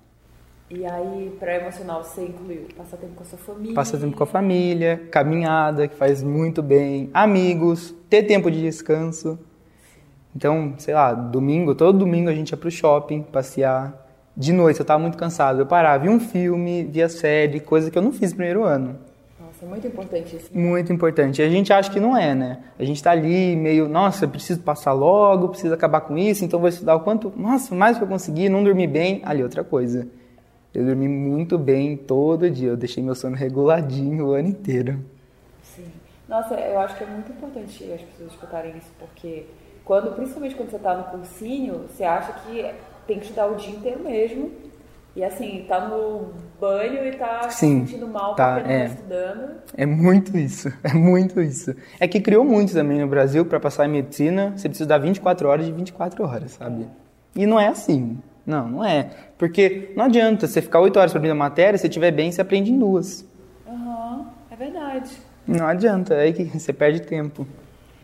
E 0.72 0.86
aí, 0.86 1.36
para 1.40 1.56
emocional, 1.56 2.04
você 2.04 2.22
incluiu 2.22 2.68
passar 2.76 2.96
tempo 2.96 3.14
com 3.16 3.24
a 3.24 3.26
sua 3.26 3.38
família? 3.38 3.74
Passar 3.74 3.98
tempo 3.98 4.16
com 4.16 4.22
a 4.22 4.26
família, 4.26 5.02
caminhada, 5.10 5.88
que 5.88 5.96
faz 5.96 6.22
muito 6.22 6.62
bem, 6.62 7.10
amigos, 7.12 7.92
ter 8.08 8.22
tempo 8.22 8.48
de 8.48 8.60
descanso. 8.60 9.36
Então, 10.34 10.74
sei 10.78 10.94
lá, 10.94 11.12
domingo, 11.12 11.74
todo 11.74 11.98
domingo 11.98 12.30
a 12.30 12.32
gente 12.32 12.50
ia 12.50 12.56
pro 12.56 12.70
shopping, 12.70 13.20
passear, 13.20 14.06
de 14.36 14.52
noite 14.52 14.78
eu 14.78 14.84
estava 14.84 15.02
muito 15.02 15.18
cansado, 15.18 15.58
eu 15.58 15.66
parava, 15.66 16.04
via 16.04 16.12
um 16.12 16.20
filme, 16.20 16.84
via 16.84 17.08
série, 17.08 17.58
coisa 17.58 17.90
que 17.90 17.98
eu 17.98 18.02
não 18.02 18.12
fiz 18.12 18.30
no 18.30 18.36
primeiro 18.36 18.62
ano. 18.62 18.96
Nossa, 19.40 19.66
muito 19.66 19.88
importante 19.88 20.36
isso. 20.36 20.56
Muito 20.56 20.92
importante. 20.92 21.42
E 21.42 21.44
a 21.44 21.50
gente 21.50 21.72
acha 21.72 21.90
que 21.90 21.98
não 21.98 22.16
é, 22.16 22.32
né? 22.32 22.60
A 22.78 22.84
gente 22.84 22.98
está 22.98 23.10
ali 23.10 23.56
meio, 23.56 23.88
nossa, 23.88 24.28
preciso 24.28 24.60
passar 24.60 24.92
logo, 24.92 25.48
preciso 25.48 25.74
acabar 25.74 26.02
com 26.02 26.16
isso, 26.16 26.44
então 26.44 26.60
vou 26.60 26.68
estudar 26.68 26.94
o 26.94 27.00
quanto, 27.00 27.32
nossa, 27.36 27.74
mais 27.74 27.98
que 27.98 28.04
eu 28.04 28.08
conseguir, 28.08 28.48
não 28.48 28.62
dormi 28.62 28.86
bem. 28.86 29.20
Ali, 29.24 29.42
outra 29.42 29.64
coisa. 29.64 30.06
Eu 30.72 30.84
dormi 30.84 31.08
muito 31.08 31.58
bem 31.58 31.96
todo 31.96 32.48
dia, 32.48 32.68
eu 32.68 32.76
deixei 32.76 33.02
meu 33.02 33.14
sono 33.14 33.34
reguladinho 33.34 34.28
o 34.28 34.32
ano 34.32 34.48
inteiro. 34.48 35.04
Sim. 35.62 35.86
Nossa, 36.28 36.54
eu 36.54 36.78
acho 36.78 36.96
que 36.96 37.02
é 37.02 37.06
muito 37.08 37.32
importante 37.32 37.92
as 37.92 38.00
pessoas 38.02 38.30
escutarem 38.30 38.76
isso, 38.76 38.90
porque 38.98 39.46
quando, 39.84 40.14
principalmente 40.14 40.54
quando 40.54 40.70
você 40.70 40.76
está 40.76 40.96
no 40.96 41.04
cursinho, 41.04 41.86
você 41.88 42.04
acha 42.04 42.32
que 42.32 42.72
tem 43.06 43.18
que 43.18 43.24
estudar 43.24 43.46
o 43.46 43.56
dia 43.56 43.74
inteiro 43.74 44.04
mesmo. 44.04 44.50
E 45.16 45.24
assim, 45.24 45.64
tá 45.66 45.88
no 45.88 46.32
banho 46.60 47.04
e 47.04 47.16
tá 47.16 47.50
Sim, 47.50 47.84
se 47.84 47.92
sentindo 47.92 48.06
mal 48.06 48.36
tá, 48.36 48.54
porque 48.54 48.68
não 48.68 48.68
tá 48.68 48.72
é, 48.72 48.86
tá 48.86 48.94
estudando. 48.94 49.50
É 49.76 49.86
muito 49.86 50.38
isso, 50.38 50.72
é 50.84 50.94
muito 50.94 51.40
isso. 51.40 51.74
É 51.98 52.06
que 52.06 52.20
criou 52.20 52.44
muito 52.44 52.72
também 52.72 53.00
no 53.00 53.08
Brasil 53.08 53.44
para 53.44 53.58
passar 53.58 53.86
em 53.86 53.90
medicina, 53.90 54.52
você 54.56 54.68
precisa 54.68 54.88
dar 54.88 54.98
24 54.98 55.48
horas 55.48 55.66
de 55.66 55.72
24 55.72 56.24
horas, 56.24 56.52
sabe? 56.52 56.86
E 57.34 57.44
não 57.44 57.58
é 57.58 57.66
assim. 57.66 58.18
Não, 58.46 58.68
não 58.68 58.84
é. 58.84 59.10
Porque 59.38 59.92
não 59.96 60.04
adianta 60.04 60.46
você 60.46 60.60
ficar 60.60 60.80
8 60.80 60.98
horas 60.98 61.10
aprendendo 61.10 61.32
a 61.32 61.44
matéria, 61.44 61.78
se 61.78 61.86
estiver 61.86 62.10
bem, 62.10 62.32
você 62.32 62.40
aprende 62.40 62.70
em 62.70 62.78
duas. 62.78 63.24
Aham, 63.66 64.18
uhum, 64.18 64.26
é 64.50 64.56
verdade. 64.56 65.10
Não 65.46 65.66
adianta, 65.66 66.14
é 66.14 66.22
aí 66.22 66.32
que 66.32 66.44
você 66.44 66.72
perde 66.72 67.02
tempo. 67.02 67.46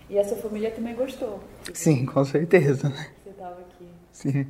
E 0.09 0.19
a 0.19 0.25
sua 0.25 0.37
família 0.37 0.71
também 0.71 0.95
gostou? 0.95 1.40
Sim, 1.73 2.07
com 2.07 2.25
certeza. 2.25 2.93
Você 3.25 3.31
estava 3.31 3.61
aqui. 3.61 3.87
Sim 4.12 4.47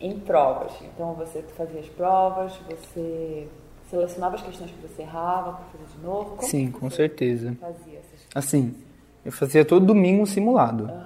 em 0.00 0.18
provas. 0.18 0.72
Então 0.82 1.14
você 1.14 1.42
fazia 1.56 1.80
as 1.80 1.88
provas, 1.88 2.52
você 2.68 3.48
selecionava 3.88 4.36
as 4.36 4.42
questões 4.42 4.70
que 4.70 4.86
você 4.86 5.02
errava 5.02 5.52
para 5.52 5.64
fazer 5.66 5.96
de 5.96 6.04
novo? 6.04 6.36
Como 6.36 6.48
Sim, 6.48 6.70
com 6.70 6.90
certeza. 6.90 7.56
Fazia 7.60 7.98
essas 7.98 8.26
assim, 8.34 8.74
eu 9.24 9.32
fazia 9.32 9.64
todo 9.64 9.86
domingo 9.86 10.22
um 10.22 10.26
simulado. 10.26 10.84
Uhum. 10.84 11.04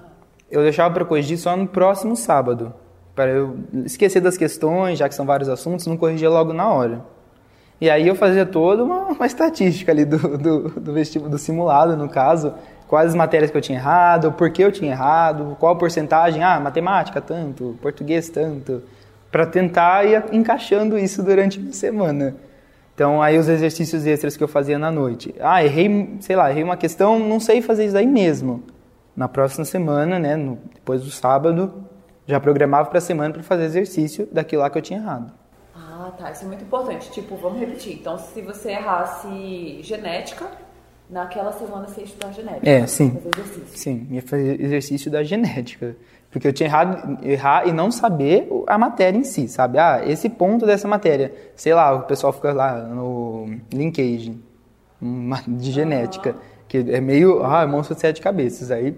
Eu 0.51 0.63
deixava 0.63 0.95
para 0.95 1.05
corrigir 1.05 1.39
só 1.39 1.57
no 1.57 1.67
próximo 1.67 2.17
sábado, 2.17 2.73
para 3.17 3.31
eu 3.31 3.57
esquecer 3.87 4.21
das 4.21 4.37
questões, 4.37 4.99
já 4.99 5.09
que 5.09 5.15
são 5.15 5.25
vários 5.25 5.49
assuntos, 5.49 5.87
não 5.87 5.97
corrigia 5.97 6.29
logo 6.29 6.53
na 6.53 6.69
hora. 6.69 7.01
E 7.81 7.89
aí 7.89 8.07
eu 8.07 8.15
fazia 8.15 8.45
toda 8.45 8.85
uma, 8.85 9.07
uma 9.07 9.27
estatística 9.27 9.91
ali 9.91 10.05
do, 10.05 10.37
do, 10.37 10.69
do 10.81 10.93
vestibular, 10.93 11.31
do 11.31 11.39
simulado, 11.39 11.97
no 11.97 12.11
caso, 12.11 12.55
quais 12.87 13.09
as 13.09 13.15
matérias 13.15 13.51
que 13.51 13.57
eu 13.57 13.61
tinha 13.63 13.79
errado, 13.79 14.33
por 14.33 14.51
que 14.51 14.63
eu 14.63 14.71
tinha 14.71 14.93
errado, 14.93 15.57
qual 15.59 15.73
a 15.73 15.77
porcentagem, 15.77 16.43
ah, 16.43 16.61
matemática 16.61 17.21
tanto, 17.21 17.77
português 17.81 18.29
tanto, 18.29 18.83
para 19.33 19.47
tentar 19.47 20.05
ir 20.05 20.23
encaixando 20.33 20.99
isso 20.99 21.23
durante 21.23 21.59
a 21.59 21.73
semana. 21.73 22.37
Então, 22.95 23.23
aí 23.23 23.39
os 23.39 23.49
exercícios 23.49 24.07
extras 24.07 24.37
que 24.37 24.45
eu 24.45 24.49
fazia 24.49 24.79
na 24.79 24.91
noite. 24.91 25.35
Ah, 25.41 25.65
errei, 25.65 26.17
sei 26.21 26.37
lá, 26.37 26.51
errei 26.51 26.63
uma 26.63 26.77
questão, 26.77 27.19
não 27.19 27.41
sei 27.41 27.61
fazer 27.61 27.87
isso 27.87 27.97
aí 27.97 28.07
mesmo. 28.07 28.63
Na 29.15 29.29
próxima 29.29 29.65
semana, 29.65 30.19
né, 30.19 30.37
no, 30.37 30.59
depois 30.75 31.03
do 31.03 31.11
sábado, 31.11 31.86
já 32.27 32.41
programava 32.41 32.89
para 32.89 32.99
a 32.99 33.01
semana 33.01 33.33
para 33.33 33.43
fazer 33.43 33.65
exercício 33.65 34.29
daquilo 34.33 34.63
lá 34.63 34.71
que 34.71 34.79
eu 34.79 34.83
tinha 34.83 34.99
errado. 34.99 35.33
Ah, 35.75 36.11
tá. 36.19 36.31
Isso 36.31 36.45
é 36.45 36.49
muito 36.49 36.65
importante. 36.65 37.11
Tipo, 37.11 37.37
vamos 37.37 37.61
repetir. 37.61 37.95
Então, 37.95 38.19
se 38.19 38.43
você 38.43 38.73
errasse 38.73 39.81
genética, 39.83 40.47
naquela 41.09 41.53
semana 41.53 41.87
você 41.87 42.01
ia 42.01 42.07
estudar 42.07 42.33
genética. 42.33 42.69
É, 42.69 42.87
sim. 42.87 43.11
Fazer 43.11 43.29
exercício. 43.29 43.79
Sim, 43.79 44.07
ia 44.11 44.23
fazer 44.23 44.61
exercício 44.61 45.11
da 45.11 45.23
genética. 45.23 45.97
Porque 46.31 46.49
eu 46.49 46.53
tinha 46.53 46.69
errado, 46.69 47.25
errar 47.25 47.67
e 47.67 47.73
não 47.73 47.91
saber 47.91 48.49
a 48.67 48.77
matéria 48.77 49.17
em 49.17 49.25
si, 49.25 49.49
sabe? 49.49 49.79
Ah, 49.79 50.03
esse 50.05 50.29
ponto 50.29 50.67
dessa 50.67 50.87
matéria. 50.89 51.33
Sei 51.55 51.73
lá, 51.73 51.95
o 51.95 52.03
pessoal 52.03 52.33
fica 52.33 52.53
lá 52.53 52.77
no 52.83 53.57
linkage 53.73 54.37
de 55.47 55.71
genética, 55.71 56.35
que 56.69 56.79
é 56.79 57.01
meio, 57.01 57.43
ah, 57.45 57.67
monstro 57.67 57.95
de 57.95 58.01
sete 58.01 58.21
cabeças. 58.21 58.71
Aí 58.71 58.95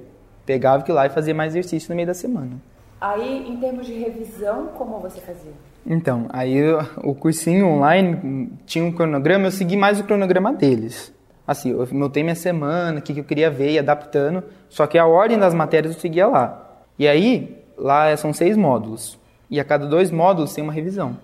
pegava 0.47 0.83
aquilo 0.83 0.97
lá 0.97 1.07
e 1.07 1.11
fazia 1.11 1.35
mais 1.35 1.53
exercício 1.53 1.91
no 1.91 1.97
meio 1.97 2.07
da 2.07 2.15
semana. 2.15 2.53
Aí, 3.01 3.49
em 3.49 3.57
termos 3.59 3.87
de 3.87 3.95
revisão, 3.95 4.69
como 4.69 4.99
você 4.99 5.21
fazia? 5.21 5.53
Então, 5.87 6.27
aí 6.31 6.57
eu- 6.57 6.81
o 7.05 7.15
cursinho 7.15 7.67
online 7.67 8.51
tinha 8.67 8.85
um 8.85 8.93
cronograma, 8.93 9.47
eu 9.47 9.51
segui 9.51 9.77
mais 9.77 10.01
o 10.01 10.05
cronograma 10.05 10.53
deles. 10.53 11.13
Assim, 11.47 11.71
eu 11.71 11.87
notei 11.93 12.23
minha 12.23 12.35
semana, 12.35 12.99
o 12.99 13.03
que 13.03 13.15
que 13.15 13.21
eu 13.21 13.25
queria 13.25 13.51
ver, 13.51 13.71
e 13.71 13.79
adaptando, 13.79 14.43
só 14.69 14.87
que 14.87 14.99
a 14.99 15.07
ordem 15.07 15.39
das 15.39 15.55
matérias 15.55 15.95
eu 15.95 16.01
seguia 16.01 16.27
lá. 16.27 16.83
E 16.99 17.07
aí, 17.09 17.65
lá 17.77 18.15
são 18.17 18.33
seis 18.33 18.57
módulos, 18.57 19.19
e 19.49 19.59
a 19.59 19.65
cada 19.65 19.87
dois 19.87 20.11
módulos 20.11 20.53
tem 20.53 20.63
uma 20.63 20.73
revisão. 20.73 21.17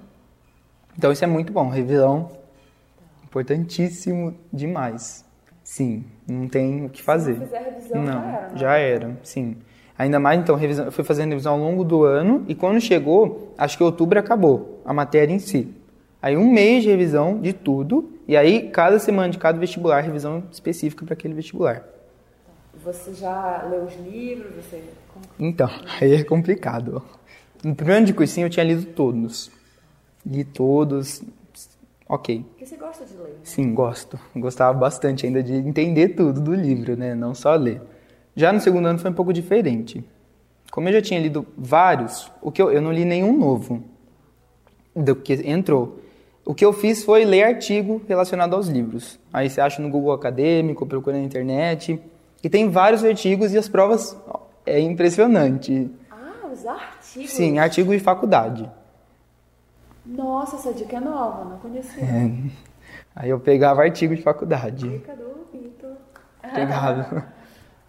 Então 0.97 1.11
isso 1.12 1.25
é 1.25 1.26
muito 1.26 1.52
bom, 1.52 1.69
revisão 1.69 2.31
importantíssimo 3.25 4.35
demais. 4.52 5.25
Sim, 5.62 6.04
não 6.28 6.47
tem 6.49 6.85
o 6.87 6.88
que 6.88 7.02
fazer. 7.02 7.35
Se 7.35 7.40
não 7.40 7.47
fizer 7.47 7.59
revisão, 7.59 8.02
Não, 8.02 8.12
já 8.12 8.28
era, 8.28 8.49
né? 8.49 8.57
já 8.57 8.76
era, 8.76 9.19
sim. 9.25 9.57
Ainda 9.97 10.19
mais, 10.19 10.41
então, 10.41 10.57
revisão, 10.57 10.87
eu 10.87 10.93
fui 10.93 11.05
fazendo 11.05 11.31
revisão 11.31 11.55
ao 11.55 11.59
longo 11.59 11.85
do 11.85 12.03
ano 12.03 12.45
e 12.49 12.55
quando 12.55 12.81
chegou, 12.81 13.55
acho 13.57 13.77
que 13.77 13.85
outubro 13.85 14.19
acabou 14.19 14.81
a 14.85 14.93
matéria 14.93 15.33
em 15.33 15.39
si. 15.39 15.73
Aí 16.21 16.37
um 16.37 16.51
mês 16.51 16.83
de 16.83 16.89
revisão 16.89 17.39
de 17.39 17.53
tudo 17.53 18.11
e 18.27 18.37
aí 18.37 18.71
cada 18.71 18.99
semana 18.99 19.29
de 19.29 19.39
cada 19.39 19.59
vestibular, 19.59 20.01
revisão 20.01 20.43
específica 20.51 21.05
para 21.05 21.15
aquele 21.15 21.35
vestibular. 21.35 21.85
Você 22.83 23.15
já 23.15 23.67
leu 23.71 23.85
os 23.85 23.95
livros? 23.97 24.53
Você... 24.57 24.83
Então, 25.39 25.71
aí 26.01 26.15
é 26.15 26.25
complicado. 26.25 27.03
No 27.63 27.75
primeiro 27.75 27.99
ano 27.99 28.07
de 28.07 28.15
cursinho 28.15 28.47
eu 28.47 28.51
tinha 28.51 28.65
lido 28.65 28.87
todos. 28.87 29.51
Li 30.27 30.43
todos, 30.45 31.23
ok. 32.09 32.45
Porque 32.49 32.67
você 32.67 32.77
gosta 32.77 33.05
de 33.05 33.15
ler. 33.15 33.29
né? 33.29 33.35
Sim, 33.45 33.75
gosto. 33.75 34.19
Gostava 34.35 34.77
bastante 34.77 35.25
ainda 35.27 35.43
de 35.43 35.55
entender 35.55 36.11
tudo 36.11 36.41
do 36.41 36.55
livro, 36.55 36.97
né? 36.97 37.15
Não 37.15 37.35
só 37.35 37.55
ler. 37.55 37.81
Já 38.37 38.53
no 38.53 38.61
segundo 38.61 38.87
ano 38.87 38.99
foi 38.99 39.11
um 39.11 39.14
pouco 39.14 39.33
diferente. 39.33 40.05
Como 40.71 40.88
eu 40.88 40.93
já 40.93 41.03
tinha 41.03 41.21
lido 41.21 41.47
vários, 41.57 42.31
o 42.43 42.50
que 42.50 42.61
eu, 42.61 42.73
eu 42.73 42.83
não 42.83 42.93
li 42.93 43.05
nenhum 43.05 43.37
novo 43.37 43.83
do 44.95 45.14
que 45.14 45.35
entrou. 45.49 46.00
O 46.45 46.53
que 46.53 46.64
eu 46.64 46.73
fiz 46.73 47.05
foi 47.05 47.25
ler 47.25 47.45
artigo 47.45 48.03
relacionado 48.09 48.55
aos 48.55 48.69
livros. 48.69 49.19
Aí 49.33 49.49
você 49.49 49.61
acha 49.61 49.81
no 49.81 49.88
Google 49.88 50.12
Acadêmico, 50.12 50.85
procura 50.85 51.17
na 51.17 51.23
internet. 51.23 52.00
E 52.43 52.50
tem 52.50 52.69
vários 52.69 53.05
artigos 53.05 53.53
e 53.55 53.59
as 53.59 53.69
provas 53.69 54.17
é 54.67 54.79
impressionante. 54.81 55.91
Ah, 56.11 56.47
os 56.53 56.67
artigos. 56.67 57.31
Sim, 57.31 57.59
artigo 57.59 57.93
de 57.93 58.00
faculdade. 58.00 58.71
Nossa, 60.05 60.57
essa 60.57 60.73
dica 60.75 60.97
é 60.97 61.00
nova, 61.00 61.45
não 61.45 61.59
conhecia. 61.59 62.05
É. 62.05 62.31
Aí 63.17 63.31
eu 63.31 63.41
pegava 63.41 63.83
artigo 63.83 64.14
de 64.14 64.23
faculdade. 64.23 64.88
Dica 64.88 65.14
do 65.17 65.47
Vitor. 65.53 65.97
Pegado. 66.53 67.23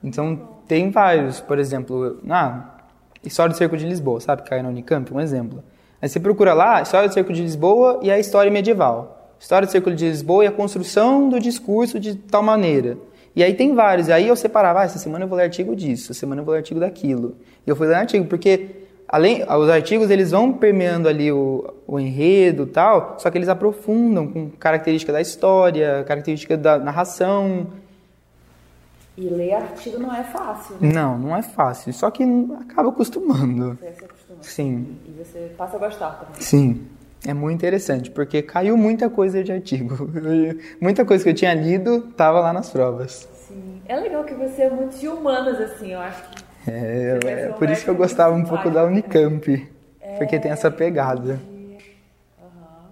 Então, 0.06 0.40
tem 0.68 0.92
vários, 0.92 1.42
por 1.42 1.58
exemplo, 1.58 2.20
na 2.24 2.76
História 3.24 3.52
do 3.52 3.58
Cerco 3.58 3.76
de 3.76 3.88
Lisboa, 3.88 4.22
sabe? 4.22 4.44
Que 4.44 4.50
cai 4.50 4.62
na 4.62 4.70
Unicamp, 4.70 5.12
um 5.12 5.20
exemplo. 5.20 5.64
Aí 6.00 6.08
você 6.08 6.20
procura 6.20 6.54
lá, 6.54 6.82
História 6.82 7.10
do 7.10 7.14
Cerco 7.14 7.34
de 7.34 7.42
Lisboa 7.42 8.00
e 8.04 8.12
a 8.12 8.20
História 8.20 8.52
Medieval. 8.52 9.34
História 9.40 9.68
do 9.68 9.72
Cerco 9.72 9.92
de 9.92 10.06
Lisboa 10.06 10.46
e 10.46 10.48
a 10.48 10.52
construção 10.52 11.28
do 11.28 11.40
discurso 11.40 12.00
de 12.00 12.16
tal 12.16 12.44
maneira. 12.44 12.98
E 13.36 13.44
aí 13.44 13.54
tem 13.54 13.74
vários. 13.74 14.08
E 14.08 14.14
aí 14.14 14.28
eu 14.28 14.36
separava, 14.36 14.82
ah, 14.82 14.84
essa 14.84 15.00
semana 15.00 15.26
eu 15.26 15.28
vou 15.28 15.38
ler 15.38 15.46
artigo 15.46 15.76
disso, 15.76 16.12
essa 16.12 16.20
semana 16.20 16.42
eu 16.42 16.46
vou 16.46 16.54
ler 16.54 16.60
artigo 16.60 16.80
daquilo. 16.80 17.36
E 17.66 17.70
eu 17.70 17.76
fui 17.76 17.88
ler 17.88 17.96
artigo, 17.96 18.26
porque 18.26 18.68
além, 19.08 19.44
os 19.44 19.70
artigos 19.70 20.12
eles 20.12 20.32
vão 20.32 20.54
permeando 20.54 21.10
ali 21.10 21.32
o, 21.32 21.74
o 21.88 22.00
enredo 22.00 22.68
tal, 22.68 23.16
só 23.18 23.30
que 23.32 23.38
eles 23.38 23.50
aprofundam 23.50 24.28
com 24.28 24.50
característica 24.52 25.12
da 25.12 25.20
história, 25.20 26.04
característica 26.08 26.56
da 26.56 26.78
narração. 26.78 27.68
E 29.18 29.30
ler 29.30 29.54
artigo 29.54 29.98
não 30.00 30.14
é 30.14 30.24
fácil, 30.24 30.76
né? 30.80 30.92
Não, 30.94 31.18
não 31.18 31.36
é 31.36 31.42
fácil. 31.42 31.94
Só 31.94 32.12
que 32.12 32.24
acaba 32.60 32.90
acostumando. 32.90 33.76
Você 33.80 33.94
se 33.94 34.06
acostuma. 34.06 34.44
Sim, 34.44 34.98
E 35.08 35.12
você 35.12 35.54
passa 35.58 35.78
a 35.78 35.80
gostar 35.80 36.12
também. 36.12 36.42
sim. 36.42 36.88
É 37.28 37.34
muito 37.34 37.56
interessante, 37.56 38.12
porque 38.12 38.44
caiu 38.44 38.78
muita 38.78 39.10
coisa 39.10 39.44
de 39.44 39.52
artigo. 39.52 40.08
muita 40.80 41.04
coisa 41.04 41.24
que 41.24 41.30
eu 41.32 41.34
tinha 41.34 41.56
lido 41.56 42.02
tava 42.16 42.40
lá 42.40 42.54
nas 42.54 42.70
provas. 42.70 43.28
Sim. 43.48 43.82
É 43.88 43.96
legal 43.96 44.24
que 44.24 44.36
você 44.36 44.64
é 44.64 44.70
muito 44.70 44.96
de 44.98 45.08
humanas, 45.08 45.60
assim, 45.60 45.94
eu 45.94 46.00
acho 46.02 46.22
que. 46.30 46.44
É, 46.70 47.18
é 47.24 47.48
por 47.54 47.68
isso 47.70 47.84
que 47.84 47.90
eu 47.90 47.96
gostava 47.96 48.36
um 48.36 48.44
pouco 48.44 48.70
da 48.70 48.84
Unicamp. 48.84 49.72
É. 50.00 50.18
Porque 50.18 50.40
tem 50.40 50.52
essa 50.52 50.70
pegada. 50.70 51.40
Aham. 52.40 52.90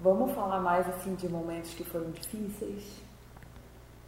Vamos 0.00 0.32
falar 0.32 0.60
mais, 0.60 0.88
assim, 0.88 1.14
de 1.14 1.28
momentos 1.28 1.74
que 1.74 1.84
foram 1.84 2.10
difíceis? 2.10 2.84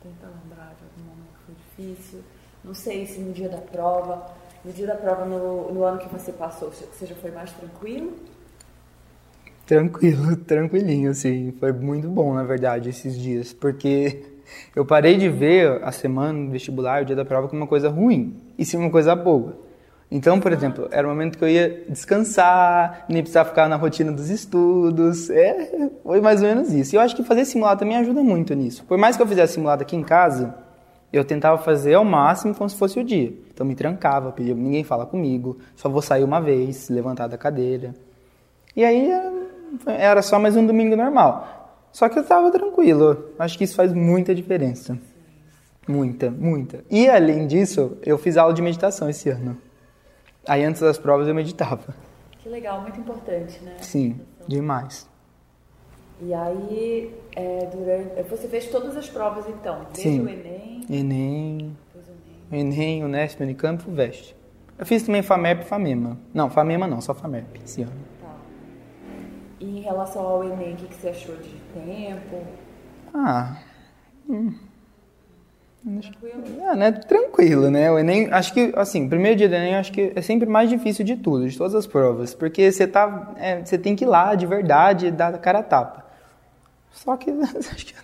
Tenta 0.02 0.26
lembrar 0.26 0.74
de 0.78 0.84
algum 0.84 1.10
momento 1.10 1.35
difícil. 1.76 2.20
Não 2.64 2.74
sei 2.74 3.06
se 3.06 3.20
no 3.20 3.32
dia 3.32 3.48
da 3.48 3.58
prova, 3.58 4.26
no 4.64 4.72
dia 4.72 4.86
da 4.86 4.94
prova, 4.94 5.24
no, 5.24 5.72
no 5.72 5.84
ano 5.84 5.98
que 5.98 6.08
você 6.08 6.32
passou, 6.32 6.70
você 6.70 7.06
já 7.06 7.14
foi 7.14 7.30
mais 7.30 7.52
tranquilo? 7.52 8.14
Tranquilo, 9.66 10.36
tranquilinho, 10.44 11.10
assim. 11.10 11.52
Foi 11.60 11.72
muito 11.72 12.08
bom, 12.08 12.34
na 12.34 12.42
verdade, 12.42 12.88
esses 12.88 13.16
dias. 13.16 13.52
Porque 13.52 14.24
eu 14.74 14.84
parei 14.84 15.16
de 15.16 15.28
ver 15.28 15.82
a 15.84 15.92
semana 15.92 16.44
do 16.46 16.50
vestibular, 16.50 17.02
o 17.02 17.04
dia 17.04 17.16
da 17.16 17.24
prova, 17.24 17.48
como 17.48 17.62
uma 17.62 17.68
coisa 17.68 17.88
ruim. 17.88 18.36
E 18.58 18.64
sim 18.64 18.76
uma 18.76 18.90
coisa 18.90 19.14
boa. 19.14 19.64
Então, 20.08 20.38
por 20.38 20.52
exemplo, 20.52 20.88
era 20.92 21.06
o 21.06 21.10
momento 21.10 21.36
que 21.36 21.42
eu 21.42 21.48
ia 21.48 21.84
descansar, 21.88 23.04
nem 23.08 23.22
precisava 23.22 23.48
ficar 23.48 23.68
na 23.68 23.74
rotina 23.74 24.12
dos 24.12 24.30
estudos. 24.30 25.30
É, 25.30 25.90
foi 26.02 26.20
mais 26.20 26.42
ou 26.42 26.48
menos 26.48 26.72
isso. 26.72 26.94
E 26.94 26.96
eu 26.96 27.00
acho 27.00 27.14
que 27.14 27.24
fazer 27.24 27.44
simulado 27.44 27.80
também 27.80 27.96
ajuda 27.96 28.22
muito 28.22 28.54
nisso. 28.54 28.84
Por 28.84 28.96
mais 28.96 29.16
que 29.16 29.22
eu 29.22 29.26
fizesse 29.26 29.54
simulado 29.54 29.82
aqui 29.82 29.96
em 29.96 30.02
casa, 30.02 30.65
eu 31.18 31.24
tentava 31.24 31.58
fazer 31.58 31.94
ao 31.94 32.04
máximo 32.04 32.54
como 32.54 32.68
se 32.68 32.76
fosse 32.76 32.98
o 32.98 33.04
dia. 33.04 33.32
Então 33.52 33.66
me 33.66 33.74
trancava, 33.74 34.32
pedia, 34.32 34.54
ninguém 34.54 34.84
fala 34.84 35.06
comigo, 35.06 35.58
só 35.74 35.88
vou 35.88 36.02
sair 36.02 36.24
uma 36.24 36.40
vez, 36.40 36.88
levantar 36.88 37.26
da 37.26 37.38
cadeira. 37.38 37.94
E 38.74 38.84
aí 38.84 39.10
é, 39.10 39.32
era 39.86 40.22
só 40.22 40.38
mais 40.38 40.56
um 40.56 40.66
domingo 40.66 40.96
normal. 40.96 41.86
Só 41.92 42.08
que 42.08 42.18
eu 42.18 42.22
estava 42.22 42.50
tranquilo. 42.50 43.30
Acho 43.38 43.56
que 43.56 43.64
isso 43.64 43.74
faz 43.74 43.92
muita 43.92 44.34
diferença. 44.34 44.98
Muita, 45.88 46.30
muita. 46.30 46.84
E 46.90 47.08
além 47.08 47.46
disso, 47.46 47.96
eu 48.02 48.18
fiz 48.18 48.36
aula 48.36 48.52
de 48.52 48.60
meditação 48.60 49.08
esse 49.08 49.30
ano. 49.30 49.56
Aí 50.46 50.62
antes 50.64 50.80
das 50.80 50.98
provas 50.98 51.26
eu 51.26 51.34
meditava. 51.34 51.94
Que 52.38 52.48
legal, 52.48 52.82
muito 52.82 53.00
importante, 53.00 53.62
né? 53.64 53.76
Sim, 53.80 54.20
demais. 54.46 55.08
E 56.20 56.32
aí, 56.32 57.14
é, 57.34 57.66
durante. 57.66 58.22
Você 58.28 58.48
fez 58.48 58.66
todas 58.68 58.96
as 58.96 59.08
provas 59.08 59.46
então? 59.48 59.86
Desde 59.92 60.02
Sim. 60.02 60.20
o 60.20 60.28
Enem, 60.28 60.80
Enem, 60.88 61.76
o 61.94 62.52
Enem. 62.52 62.72
Enem, 62.72 63.04
Unesp, 63.04 63.40
Unicamp, 63.42 63.82
FUVEST. 63.82 64.34
Eu 64.78 64.86
fiz 64.86 65.02
também 65.02 65.22
FAMERP 65.22 65.62
e 65.62 65.64
FAMEMA. 65.64 66.18
Não, 66.32 66.50
FAMEMA 66.50 66.86
não, 66.86 67.00
só 67.00 67.14
FAMERP 67.14 67.56
esse 67.64 67.82
ano. 67.82 67.92
Tá. 68.20 68.34
E 69.60 69.78
em 69.78 69.80
relação 69.80 70.22
ao 70.22 70.44
Enem, 70.44 70.74
o 70.74 70.76
que, 70.76 70.86
que 70.86 70.94
você 70.94 71.08
achou 71.08 71.36
de 71.36 71.54
tempo? 71.74 72.44
Ah, 73.12 73.56
Tranquilo? 75.86 76.42
Ah, 76.68 76.74
né? 76.74 76.92
Tranquilo, 76.92 77.70
né? 77.70 77.90
O 77.92 77.98
Enem, 77.98 78.28
acho 78.32 78.52
que, 78.52 78.72
assim, 78.74 79.08
primeiro 79.08 79.36
dia 79.36 79.48
do 79.48 79.54
Enem, 79.54 79.76
acho 79.76 79.92
que 79.92 80.12
é 80.16 80.20
sempre 80.20 80.48
mais 80.48 80.68
difícil 80.68 81.04
de 81.04 81.16
tudo, 81.16 81.48
de 81.48 81.56
todas 81.56 81.76
as 81.76 81.86
provas, 81.86 82.34
porque 82.34 82.72
você 82.72 82.88
tá, 82.88 83.34
é, 83.38 83.64
você 83.64 83.78
tem 83.78 83.94
que 83.94 84.04
ir 84.04 84.08
lá 84.08 84.34
de 84.34 84.46
verdade, 84.46 85.12
dar 85.12 85.32
a 85.32 85.38
cara 85.38 85.60
a 85.60 85.62
tapa. 85.62 86.05
Só 86.96 87.16
que, 87.16 87.30
acho 87.30 87.86
que... 87.86 87.94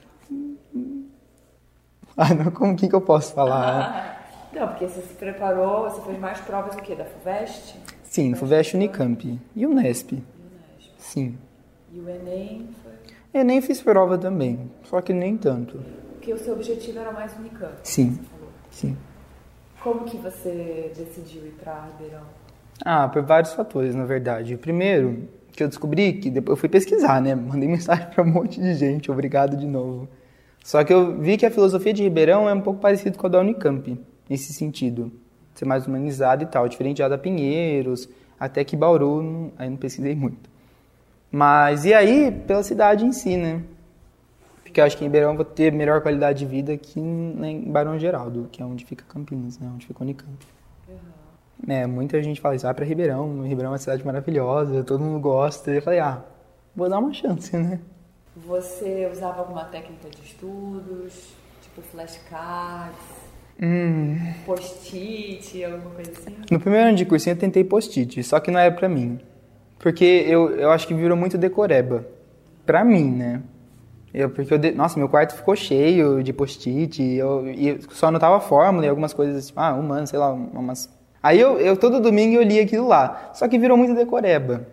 Ah, 2.17 2.35
não, 2.35 2.51
como 2.51 2.77
que, 2.77 2.89
que 2.89 2.95
eu 2.95 3.01
posso 3.01 3.33
falar? 3.33 4.51
Não, 4.53 4.69
porque 4.69 4.87
você 4.87 5.01
se 5.01 5.15
preparou, 5.15 5.91
você 5.91 6.03
fez 6.03 6.19
mais 6.19 6.39
provas 6.41 6.77
do 6.77 6.83
que? 6.83 6.95
Da 6.95 7.07
FUVEST? 7.07 7.77
Sim, 8.05 8.31
no 8.31 8.37
FUVEST 8.37 8.75
Unicamp 8.77 9.41
e 9.57 9.67
Unesp. 9.67 10.13
E 10.13 10.17
Unesp. 10.17 10.93
Sim. 10.99 11.39
E 11.91 12.01
o 12.01 12.09
Enem 12.09 12.69
foi. 12.83 13.41
Enem 13.41 13.63
fiz 13.63 13.81
prova 13.81 14.19
também, 14.19 14.71
só 14.85 15.01
que 15.01 15.15
nem 15.15 15.39
tanto. 15.39 15.81
Porque 16.13 16.35
o 16.35 16.39
seu 16.39 16.53
objetivo 16.53 16.99
era 16.99 17.13
mais 17.13 17.35
Unicamp. 17.39 17.73
Sim, 17.83 18.21
sim. 18.71 18.97
Como 19.83 20.05
que 20.05 20.19
você 20.19 20.93
decidiu 20.95 21.47
ir 21.47 21.53
pra 21.53 21.87
Ribeirão? 21.87 22.25
Ah, 22.85 23.09
por 23.09 23.23
vários 23.23 23.55
fatores, 23.55 23.95
na 23.95 24.05
verdade. 24.05 24.55
O 24.55 24.59
primeiro, 24.59 25.29
que 25.53 25.63
eu 25.63 25.69
descobri, 25.69 26.15
que 26.15 26.31
depois 26.31 26.57
eu 26.57 26.61
fui 26.61 26.69
pesquisar, 26.69 27.21
né? 27.21 27.35
Mandei 27.35 27.69
mensagem 27.69 28.07
para 28.09 28.23
um 28.25 28.27
monte 28.27 28.61
de 28.61 28.75
gente, 28.75 29.11
obrigado 29.11 29.57
de 29.57 29.67
novo. 29.67 30.09
Só 30.65 30.83
que 30.85 30.93
eu 30.93 31.19
vi 31.21 31.37
que 31.37 31.45
a 31.47 31.51
filosofia 31.51 31.93
de 31.93 32.03
Ribeirão 32.03 32.49
é 32.49 32.55
um 32.55 32.61
pouco 32.61 32.81
parecida 32.81 33.17
com 33.17 33.27
a 33.27 33.31
da 33.31 33.41
Unicamp, 33.41 33.99
nesse 34.29 34.53
sentido. 34.53 35.13
Ser 35.55 35.65
mais 35.65 35.87
humanizada 35.87 36.43
e 36.43 36.47
tal, 36.47 36.69
diferente 36.69 36.99
já 36.99 37.09
da 37.09 37.19
Pinheiros, 37.19 38.09
até 38.39 38.65
que 38.65 38.77
Bauru, 38.77 39.23
não- 39.23 39.53
aí 39.59 39.69
não 39.69 39.77
pesquisei 39.77 40.15
muito. 40.15 40.49
Mas 41.31 41.85
e 41.85 41.93
aí, 41.95 42.31
pela 42.47 42.63
cidade 42.63 43.05
em 43.05 43.13
si, 43.13 43.37
né? 43.37 43.63
Porque 44.63 44.81
eu 44.81 44.85
acho 44.85 44.97
que 44.97 45.05
em 45.05 45.09
Ribeirão 45.09 45.31
eu 45.31 45.37
vou 45.37 45.45
ter 45.45 45.73
melhor 45.73 46.01
qualidade 46.01 46.39
de 46.39 46.47
vida 46.47 46.77
que 46.77 46.99
em 46.99 47.65
Barão 47.71 47.99
Geraldo, 47.99 48.49
que 48.51 48.63
é 48.63 48.65
onde 48.65 48.85
fica 48.85 49.05
Campinas, 49.07 49.59
né? 49.59 49.71
Onde 49.75 49.87
fica 49.87 50.03
Unicamp. 50.03 50.47
Uhum. 51.67 51.73
É, 51.73 51.87
muita 51.87 52.23
gente 52.23 52.41
fala 52.41 52.55
isso, 52.55 52.65
vai 52.65 52.75
pra 52.75 52.85
Ribeirão, 52.85 53.43
Ribeirão 53.43 53.71
é 53.71 53.73
uma 53.73 53.79
cidade 53.79 54.05
maravilhosa, 54.05 54.85
todo 54.85 55.03
mundo 55.03 55.21
gosta. 55.21 55.71
E 55.71 55.77
eu 55.77 55.83
falei, 55.83 56.01
ah, 56.01 56.23
vou 56.75 56.89
dar 56.89 56.99
uma 56.99 57.13
chance, 57.13 57.57
né? 57.57 57.81
Você 58.37 59.09
usava 59.13 59.41
alguma 59.41 59.65
técnica 59.65 60.09
de 60.09 60.23
estudos, 60.23 61.35
tipo 61.63 61.83
flashcards, 61.83 62.97
hum. 63.61 64.17
post-it, 64.47 65.65
alguma 65.65 65.91
coisa 65.91 66.13
assim? 66.13 66.37
No 66.51 66.59
primeiro 66.59 66.89
ano 66.89 66.97
de 66.97 67.05
cursinho 67.05 67.35
eu 67.35 67.39
tentei 67.39 67.63
post-it, 67.63 68.23
só 68.23 68.41
que 68.41 68.51
não 68.51 68.59
era 68.59 68.75
pra 68.75 68.89
mim. 68.89 69.21
Porque 69.79 70.05
eu, 70.05 70.51
eu 70.57 70.71
acho 70.71 70.87
que 70.87 70.95
virou 70.95 71.17
muito 71.17 71.37
decoreba. 71.37 72.07
Pra 72.65 72.85
mim, 72.85 73.11
né? 73.11 73.43
Eu, 74.15 74.31
porque 74.31 74.55
eu 74.55 74.59
de... 74.59 74.71
Nossa, 74.73 74.99
meu 74.99 75.09
quarto 75.09 75.35
ficou 75.35 75.57
cheio 75.57 76.23
de 76.23 76.33
post-it, 76.33 77.03
eu, 77.03 77.49
e 77.49 77.81
só 77.91 78.07
anotava 78.07 78.41
fórmula 78.41 78.87
e 78.87 78.89
algumas 78.89 79.13
coisas, 79.13 79.49
tipo, 79.49 79.59
ah, 79.59 79.75
humano, 79.75 80.07
sei 80.07 80.19
lá, 80.19 80.33
umas... 80.33 80.89
Aí 81.23 81.39
eu, 81.39 81.59
eu 81.59 81.77
todo 81.77 82.01
domingo 82.01 82.35
eu 82.35 82.43
lia 82.43 82.63
aquilo 82.63 82.89
lá, 82.89 83.31
só 83.33 83.47
que 83.47 83.59
virou 83.59 83.77
muito 83.77 83.95
decoreba. 83.95 84.67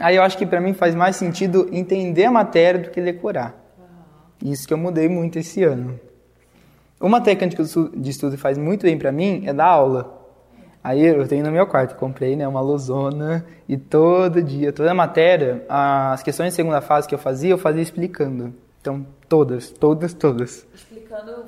Aí 0.00 0.16
eu 0.16 0.22
acho 0.22 0.36
que 0.36 0.46
para 0.46 0.60
mim 0.60 0.72
faz 0.72 0.94
mais 0.94 1.16
sentido 1.16 1.68
entender 1.72 2.24
a 2.24 2.30
matéria 2.30 2.80
do 2.80 2.90
que 2.90 3.00
decorar. 3.00 3.54
Isso 4.44 4.68
que 4.68 4.74
eu 4.74 4.78
mudei 4.78 5.08
muito 5.08 5.38
esse 5.38 5.64
ano. 5.64 5.98
Uma 7.00 7.20
técnica 7.20 7.62
de 7.62 8.10
estudo 8.10 8.36
que 8.36 8.40
faz 8.40 8.56
muito 8.56 8.82
bem 8.82 8.98
para 8.98 9.10
mim 9.10 9.42
é 9.46 9.52
dar 9.52 9.66
aula. 9.66 10.16
Aí 10.84 11.04
eu 11.04 11.26
tenho 11.26 11.44
no 11.44 11.50
meu 11.50 11.66
quarto, 11.66 11.96
comprei 11.96 12.36
né, 12.36 12.46
uma 12.46 12.60
luzona 12.60 13.44
e 13.68 13.76
todo 13.76 14.40
dia, 14.40 14.72
toda 14.72 14.92
a 14.92 14.94
matéria, 14.94 15.64
as 15.68 16.22
questões 16.22 16.50
de 16.50 16.54
segunda 16.54 16.80
fase 16.80 17.08
que 17.08 17.14
eu 17.14 17.18
fazia, 17.18 17.50
eu 17.50 17.58
fazia 17.58 17.82
explicando. 17.82 18.54
Então, 18.80 19.04
todas, 19.28 19.68
todas, 19.70 20.14
todas. 20.14 20.64
Explicando, 20.72 20.95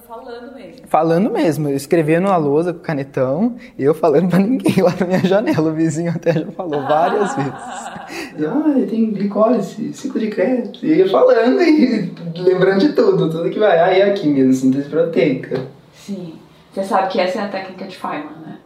falando 0.07 0.54
mesmo. 0.54 0.87
Falando 0.87 1.31
mesmo, 1.31 1.68
escrevendo 1.70 2.28
na 2.28 2.37
lousa 2.37 2.72
com 2.72 2.81
canetão, 2.81 3.57
e 3.76 3.85
eu 3.85 3.94
falando 3.94 4.28
pra 4.28 4.38
ninguém 4.38 4.83
lá 4.83 4.94
na 4.98 5.07
minha 5.07 5.20
janela. 5.20 5.70
O 5.70 5.74
vizinho 5.74 6.11
até 6.11 6.33
já 6.33 6.46
falou 6.52 6.83
várias 6.83 7.35
vezes. 7.37 7.52
ah, 7.52 8.87
tem 8.88 9.11
glicose, 9.12 9.92
ciclo 9.92 10.20
de 10.20 10.28
crédito. 10.28 10.85
E 10.85 10.94
ia 10.94 11.09
falando 11.09 11.61
e 11.62 12.12
lembrando 12.37 12.81
de 12.81 12.92
tudo, 12.92 13.31
tudo 13.31 13.50
que 13.50 13.59
vai. 13.59 13.78
Ah, 13.78 13.92
e 13.92 14.02
aqui 14.02 14.28
mesmo, 14.28 14.52
síntese 14.52 14.88
proteica. 14.88 15.66
Sim. 15.92 16.35
Você 16.72 16.85
sabe 16.85 17.09
que 17.09 17.20
essa 17.20 17.40
é 17.40 17.42
a 17.42 17.48
técnica 17.48 17.87
de 17.87 17.96
Feynman, 17.96 18.38
né? 18.44 18.59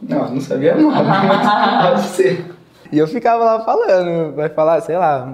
Não, 0.00 0.30
não 0.30 0.40
sabia 0.40 0.74
não, 0.76 0.92
pode 0.94 2.02
ser. 2.02 2.44
E 2.90 2.98
eu 2.98 3.06
ficava 3.06 3.44
lá 3.44 3.64
falando, 3.64 4.34
vai 4.34 4.48
falar, 4.48 4.80
sei 4.80 4.96
lá, 4.96 5.30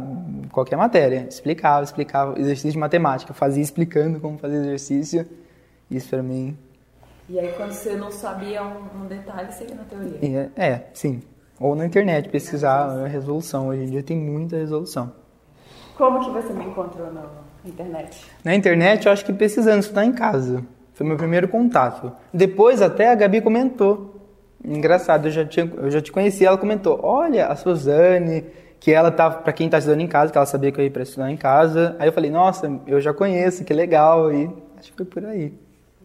qualquer 0.54 0.76
matéria. 0.76 1.26
Explicava, 1.28 1.84
explicava, 1.84 2.38
exercício 2.38 2.72
de 2.72 2.78
matemática, 2.78 3.34
fazia 3.34 3.62
explicando 3.62 4.20
como 4.20 4.38
fazer 4.38 4.56
exercício. 4.56 5.26
Isso 5.90 6.08
pra 6.08 6.22
mim. 6.22 6.56
E 7.28 7.38
aí 7.38 7.52
quando 7.52 7.72
você 7.72 7.94
não 7.94 8.10
sabia 8.10 8.62
um, 8.62 9.02
um 9.02 9.06
detalhe, 9.06 9.52
você 9.52 9.64
ia 9.64 9.74
na 9.74 9.84
teoria? 9.84 10.50
É, 10.56 10.66
é, 10.66 10.86
sim. 10.94 11.20
Ou 11.60 11.74
na 11.74 11.84
internet, 11.84 12.28
pesquisar 12.28 13.04
a 13.04 13.06
resolução. 13.06 13.68
Hoje 13.68 13.82
em 13.82 13.86
dia 13.86 14.02
tem 14.02 14.16
muita 14.16 14.56
resolução. 14.56 15.12
Como 15.96 16.20
que 16.20 16.30
você 16.30 16.52
me 16.52 16.64
encontrou 16.64 17.12
na 17.12 17.24
internet? 17.64 18.24
Na 18.42 18.54
internet, 18.54 19.06
eu 19.06 19.12
acho 19.12 19.24
que 19.24 19.32
pesquisando, 19.32 19.80
estudar 19.80 20.04
em 20.04 20.12
casa. 20.12 20.64
Foi 20.92 21.06
meu 21.06 21.16
primeiro 21.16 21.48
contato. 21.48 22.12
Depois 22.32 22.80
até 22.80 23.10
a 23.10 23.14
Gabi 23.14 23.40
comentou 23.40 24.14
Engraçado, 24.64 25.28
eu 25.28 25.30
já, 25.30 25.44
tinha, 25.44 25.70
eu 25.76 25.90
já 25.90 26.00
te 26.00 26.10
conheci, 26.10 26.46
ela 26.46 26.56
comentou, 26.56 26.98
olha, 27.02 27.48
a 27.48 27.54
Suzane, 27.54 28.46
que 28.84 28.92
ela 28.92 29.10
tá, 29.10 29.30
para 29.30 29.50
quem 29.50 29.66
tá 29.66 29.78
estudando 29.78 30.02
em 30.02 30.06
casa, 30.06 30.30
que 30.30 30.36
ela 30.36 30.44
sabia 30.44 30.70
que 30.70 30.78
eu 30.78 30.84
ia 30.84 30.90
para 30.90 31.04
estudar 31.04 31.30
em 31.30 31.38
casa. 31.38 31.96
Aí 31.98 32.06
eu 32.06 32.12
falei, 32.12 32.30
nossa, 32.30 32.70
eu 32.86 33.00
já 33.00 33.14
conheço, 33.14 33.64
que 33.64 33.72
legal, 33.72 34.30
e 34.30 34.44
acho 34.78 34.90
que 34.90 34.96
foi 34.98 35.06
por 35.06 35.24
aí. 35.24 35.54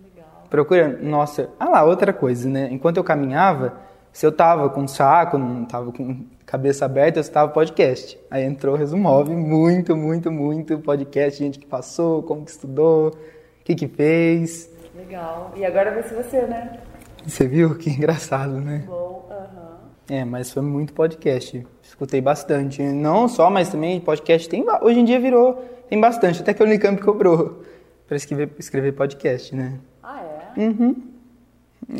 Legal. 0.01 0.45
Procurando, 0.49 1.03
nossa, 1.03 1.49
ah 1.59 1.67
lá, 1.67 1.83
outra 1.83 2.13
coisa, 2.13 2.47
né? 2.47 2.69
Enquanto 2.71 2.95
eu 2.95 3.03
caminhava, 3.03 3.73
se 4.13 4.25
eu 4.25 4.31
tava 4.31 4.69
com 4.69 4.87
saco, 4.87 5.37
não 5.37 5.65
tava 5.65 5.91
com 5.91 6.23
cabeça 6.45 6.85
aberta, 6.85 7.19
eu 7.19 7.21
estava 7.21 7.51
podcast. 7.51 8.17
Aí 8.31 8.45
entrou 8.45 8.75
o 8.75 8.77
Resumove, 8.77 9.35
muito, 9.35 9.93
muito, 9.93 10.31
muito 10.31 10.79
podcast, 10.79 11.37
gente 11.37 11.59
que 11.59 11.65
passou, 11.65 12.23
como 12.23 12.45
que 12.45 12.51
estudou, 12.51 13.09
o 13.09 13.63
que 13.65 13.75
que 13.75 13.89
fez. 13.89 14.69
Legal. 14.95 15.51
E 15.57 15.65
agora 15.65 15.91
vai 15.91 16.03
ser 16.03 16.15
você, 16.15 16.43
né? 16.43 16.79
Você 17.25 17.45
viu? 17.45 17.75
Que 17.75 17.89
engraçado, 17.89 18.53
né? 18.53 18.85
Bom, 18.87 19.27
aham. 19.29 19.79
É, 20.09 20.23
mas 20.23 20.49
foi 20.49 20.63
muito 20.63 20.93
podcast. 20.93 21.67
Escutei 21.89 22.21
bastante. 22.21 22.83
Não 22.83 23.27
só, 23.27 23.49
mas 23.49 23.69
também 23.69 23.99
podcast 23.99 24.47
tem. 24.47 24.63
Hoje 24.81 24.99
em 24.99 25.03
dia 25.05 25.19
virou. 25.19 25.55
Tem 25.89 25.99
bastante. 25.99 26.39
Até 26.39 26.53
que 26.53 26.61
o 26.61 26.65
Unicamp 26.65 27.01
cobrou 27.01 27.63
para 28.07 28.15
escrever, 28.15 28.51
escrever 28.59 28.91
podcast, 28.91 29.55
né? 29.55 29.79
Ah, 30.03 30.21
é? 30.55 30.61
Uhum. 30.61 30.95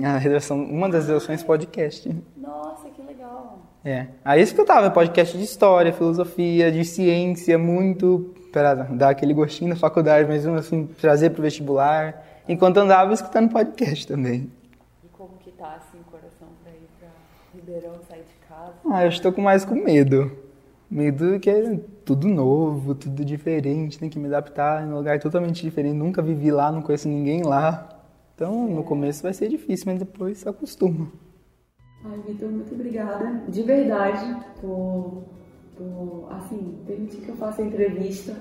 A 0.04 0.18
redação, 0.18 0.64
uma 0.64 0.88
das 0.88 1.08
redações 1.08 1.42
podcast. 1.42 2.16
Nossa, 2.38 2.88
que 2.90 3.02
legal. 3.02 3.58
É. 3.84 4.06
Aí 4.24 4.42
escutava 4.42 4.92
podcast 4.92 5.36
de 5.36 5.44
história, 5.44 5.92
filosofia, 5.92 6.72
de 6.72 6.86
ciência, 6.86 7.58
muito 7.58 8.36
para 8.52 8.76
dar 8.76 9.10
aquele 9.10 9.34
gostinho 9.34 9.72
na 9.72 9.76
faculdade, 9.76 10.28
mas 10.28 10.46
assim, 10.46 10.86
trazer 11.02 11.32
para 11.32 11.40
o 11.40 11.44
vestibular. 11.44 12.24
Enquanto 12.48 12.78
andava 12.78 13.12
escutando 13.12 13.52
podcast 13.52 14.08
também 14.08 14.52
tá 15.60 15.76
assim 15.76 16.00
o 16.00 16.04
coração 16.06 16.48
pra 16.64 16.72
ir 16.72 16.88
pra 16.98 17.10
Ribeirão, 17.54 18.00
sair 18.08 18.19
Ah, 18.86 19.04
eu 19.04 19.10
estou 19.10 19.32
com 19.32 19.42
mais 19.42 19.64
com 19.64 19.76
medo. 19.76 20.32
Medo 20.90 21.40
que 21.40 21.50
é 21.50 21.80
tudo 22.04 22.28
novo, 22.28 22.96
tudo 22.96 23.24
diferente, 23.24 24.00
tem 24.00 24.10
que 24.10 24.18
me 24.18 24.26
adaptar 24.26 24.84
em 24.84 24.92
um 24.92 24.96
lugar 24.96 25.20
totalmente 25.20 25.62
diferente. 25.62 25.96
Nunca 25.96 26.22
vivi 26.22 26.52
lá, 26.52 26.72
não 26.72 26.82
conheço 26.82 27.08
ninguém 27.08 27.44
lá. 27.44 27.88
Então, 28.34 28.68
no 28.68 28.84
começo 28.84 29.22
vai 29.22 29.34
ser 29.34 29.50
difícil, 29.50 29.86
mas 29.88 30.00
depois 30.00 30.40
se 30.40 30.50
acostuma. 30.50 31.12
Ai, 32.04 32.20
Vitor, 32.26 32.50
muito 32.50 32.74
obrigada, 32.74 33.44
de 33.48 33.62
verdade, 33.62 34.38
por, 34.62 35.24
por, 35.78 36.28
assim, 36.32 36.80
permitir 36.88 37.18
que 37.18 37.30
eu 37.30 37.36
faça 37.36 37.62
a 37.62 37.66
entrevista. 37.66 38.36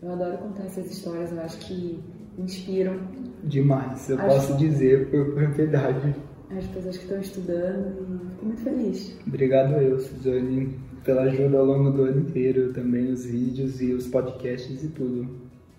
Eu 0.00 0.12
adoro 0.12 0.38
contar 0.38 0.64
essas 0.64 0.90
histórias, 0.90 1.32
eu 1.32 1.40
acho 1.40 1.58
que 1.58 2.02
inspiram. 2.38 3.00
Demais, 3.42 4.08
eu 4.08 4.18
acho... 4.18 4.26
posso 4.26 4.56
dizer 4.56 5.10
por 5.10 5.34
propriedade 5.34 6.14
as 6.50 6.66
pessoas 6.66 6.96
que 6.96 7.04
estão 7.04 7.20
estudando 7.20 8.24
e 8.24 8.30
fico 8.30 8.44
muito 8.44 8.60
feliz. 8.62 9.18
Obrigado 9.26 9.74
eu, 9.74 9.98
Suzane, 9.98 10.78
pela 11.04 11.22
ajuda 11.22 11.58
ao 11.58 11.64
longo 11.64 11.90
do 11.90 12.04
ano 12.04 12.20
inteiro, 12.20 12.72
também 12.72 13.10
os 13.10 13.24
vídeos 13.24 13.80
e 13.80 13.92
os 13.92 14.06
podcasts 14.06 14.84
e 14.84 14.88
tudo. 14.88 15.28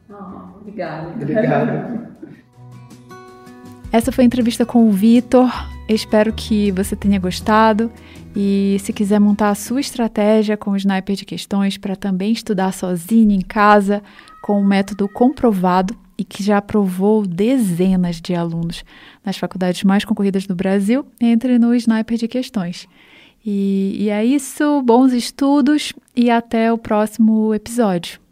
Oh, 0.09 0.59
obrigada. 0.59 1.13
Obrigado. 1.13 2.07
Essa 3.91 4.11
foi 4.11 4.23
a 4.23 4.27
entrevista 4.27 4.65
com 4.65 4.87
o 4.87 4.91
Vitor. 4.91 5.49
Espero 5.87 6.33
que 6.33 6.71
você 6.71 6.95
tenha 6.95 7.19
gostado. 7.19 7.91
E 8.35 8.77
se 8.79 8.91
quiser 8.91 9.19
montar 9.19 9.49
a 9.49 9.55
sua 9.55 9.79
estratégia 9.79 10.57
com 10.57 10.71
o 10.71 10.75
Sniper 10.75 11.15
de 11.15 11.25
questões 11.25 11.77
para 11.77 11.95
também 11.95 12.31
estudar 12.31 12.73
sozinho 12.73 13.31
em 13.31 13.41
casa, 13.41 14.01
com 14.41 14.59
um 14.59 14.65
método 14.65 15.07
comprovado, 15.07 15.95
e 16.23 16.25
que 16.25 16.41
já 16.41 16.57
aprovou 16.57 17.27
dezenas 17.27 18.21
de 18.21 18.33
alunos 18.33 18.85
nas 19.25 19.37
faculdades 19.37 19.83
mais 19.83 20.05
concorridas 20.05 20.47
do 20.47 20.55
Brasil, 20.55 21.05
entre 21.19 21.59
no 21.59 21.75
Sniper 21.75 22.17
de 22.17 22.29
Questões. 22.29 22.87
E, 23.45 23.97
e 23.99 24.09
é 24.09 24.23
isso, 24.23 24.81
bons 24.83 25.11
estudos 25.11 25.91
e 26.15 26.31
até 26.31 26.71
o 26.71 26.77
próximo 26.77 27.53
episódio. 27.53 28.22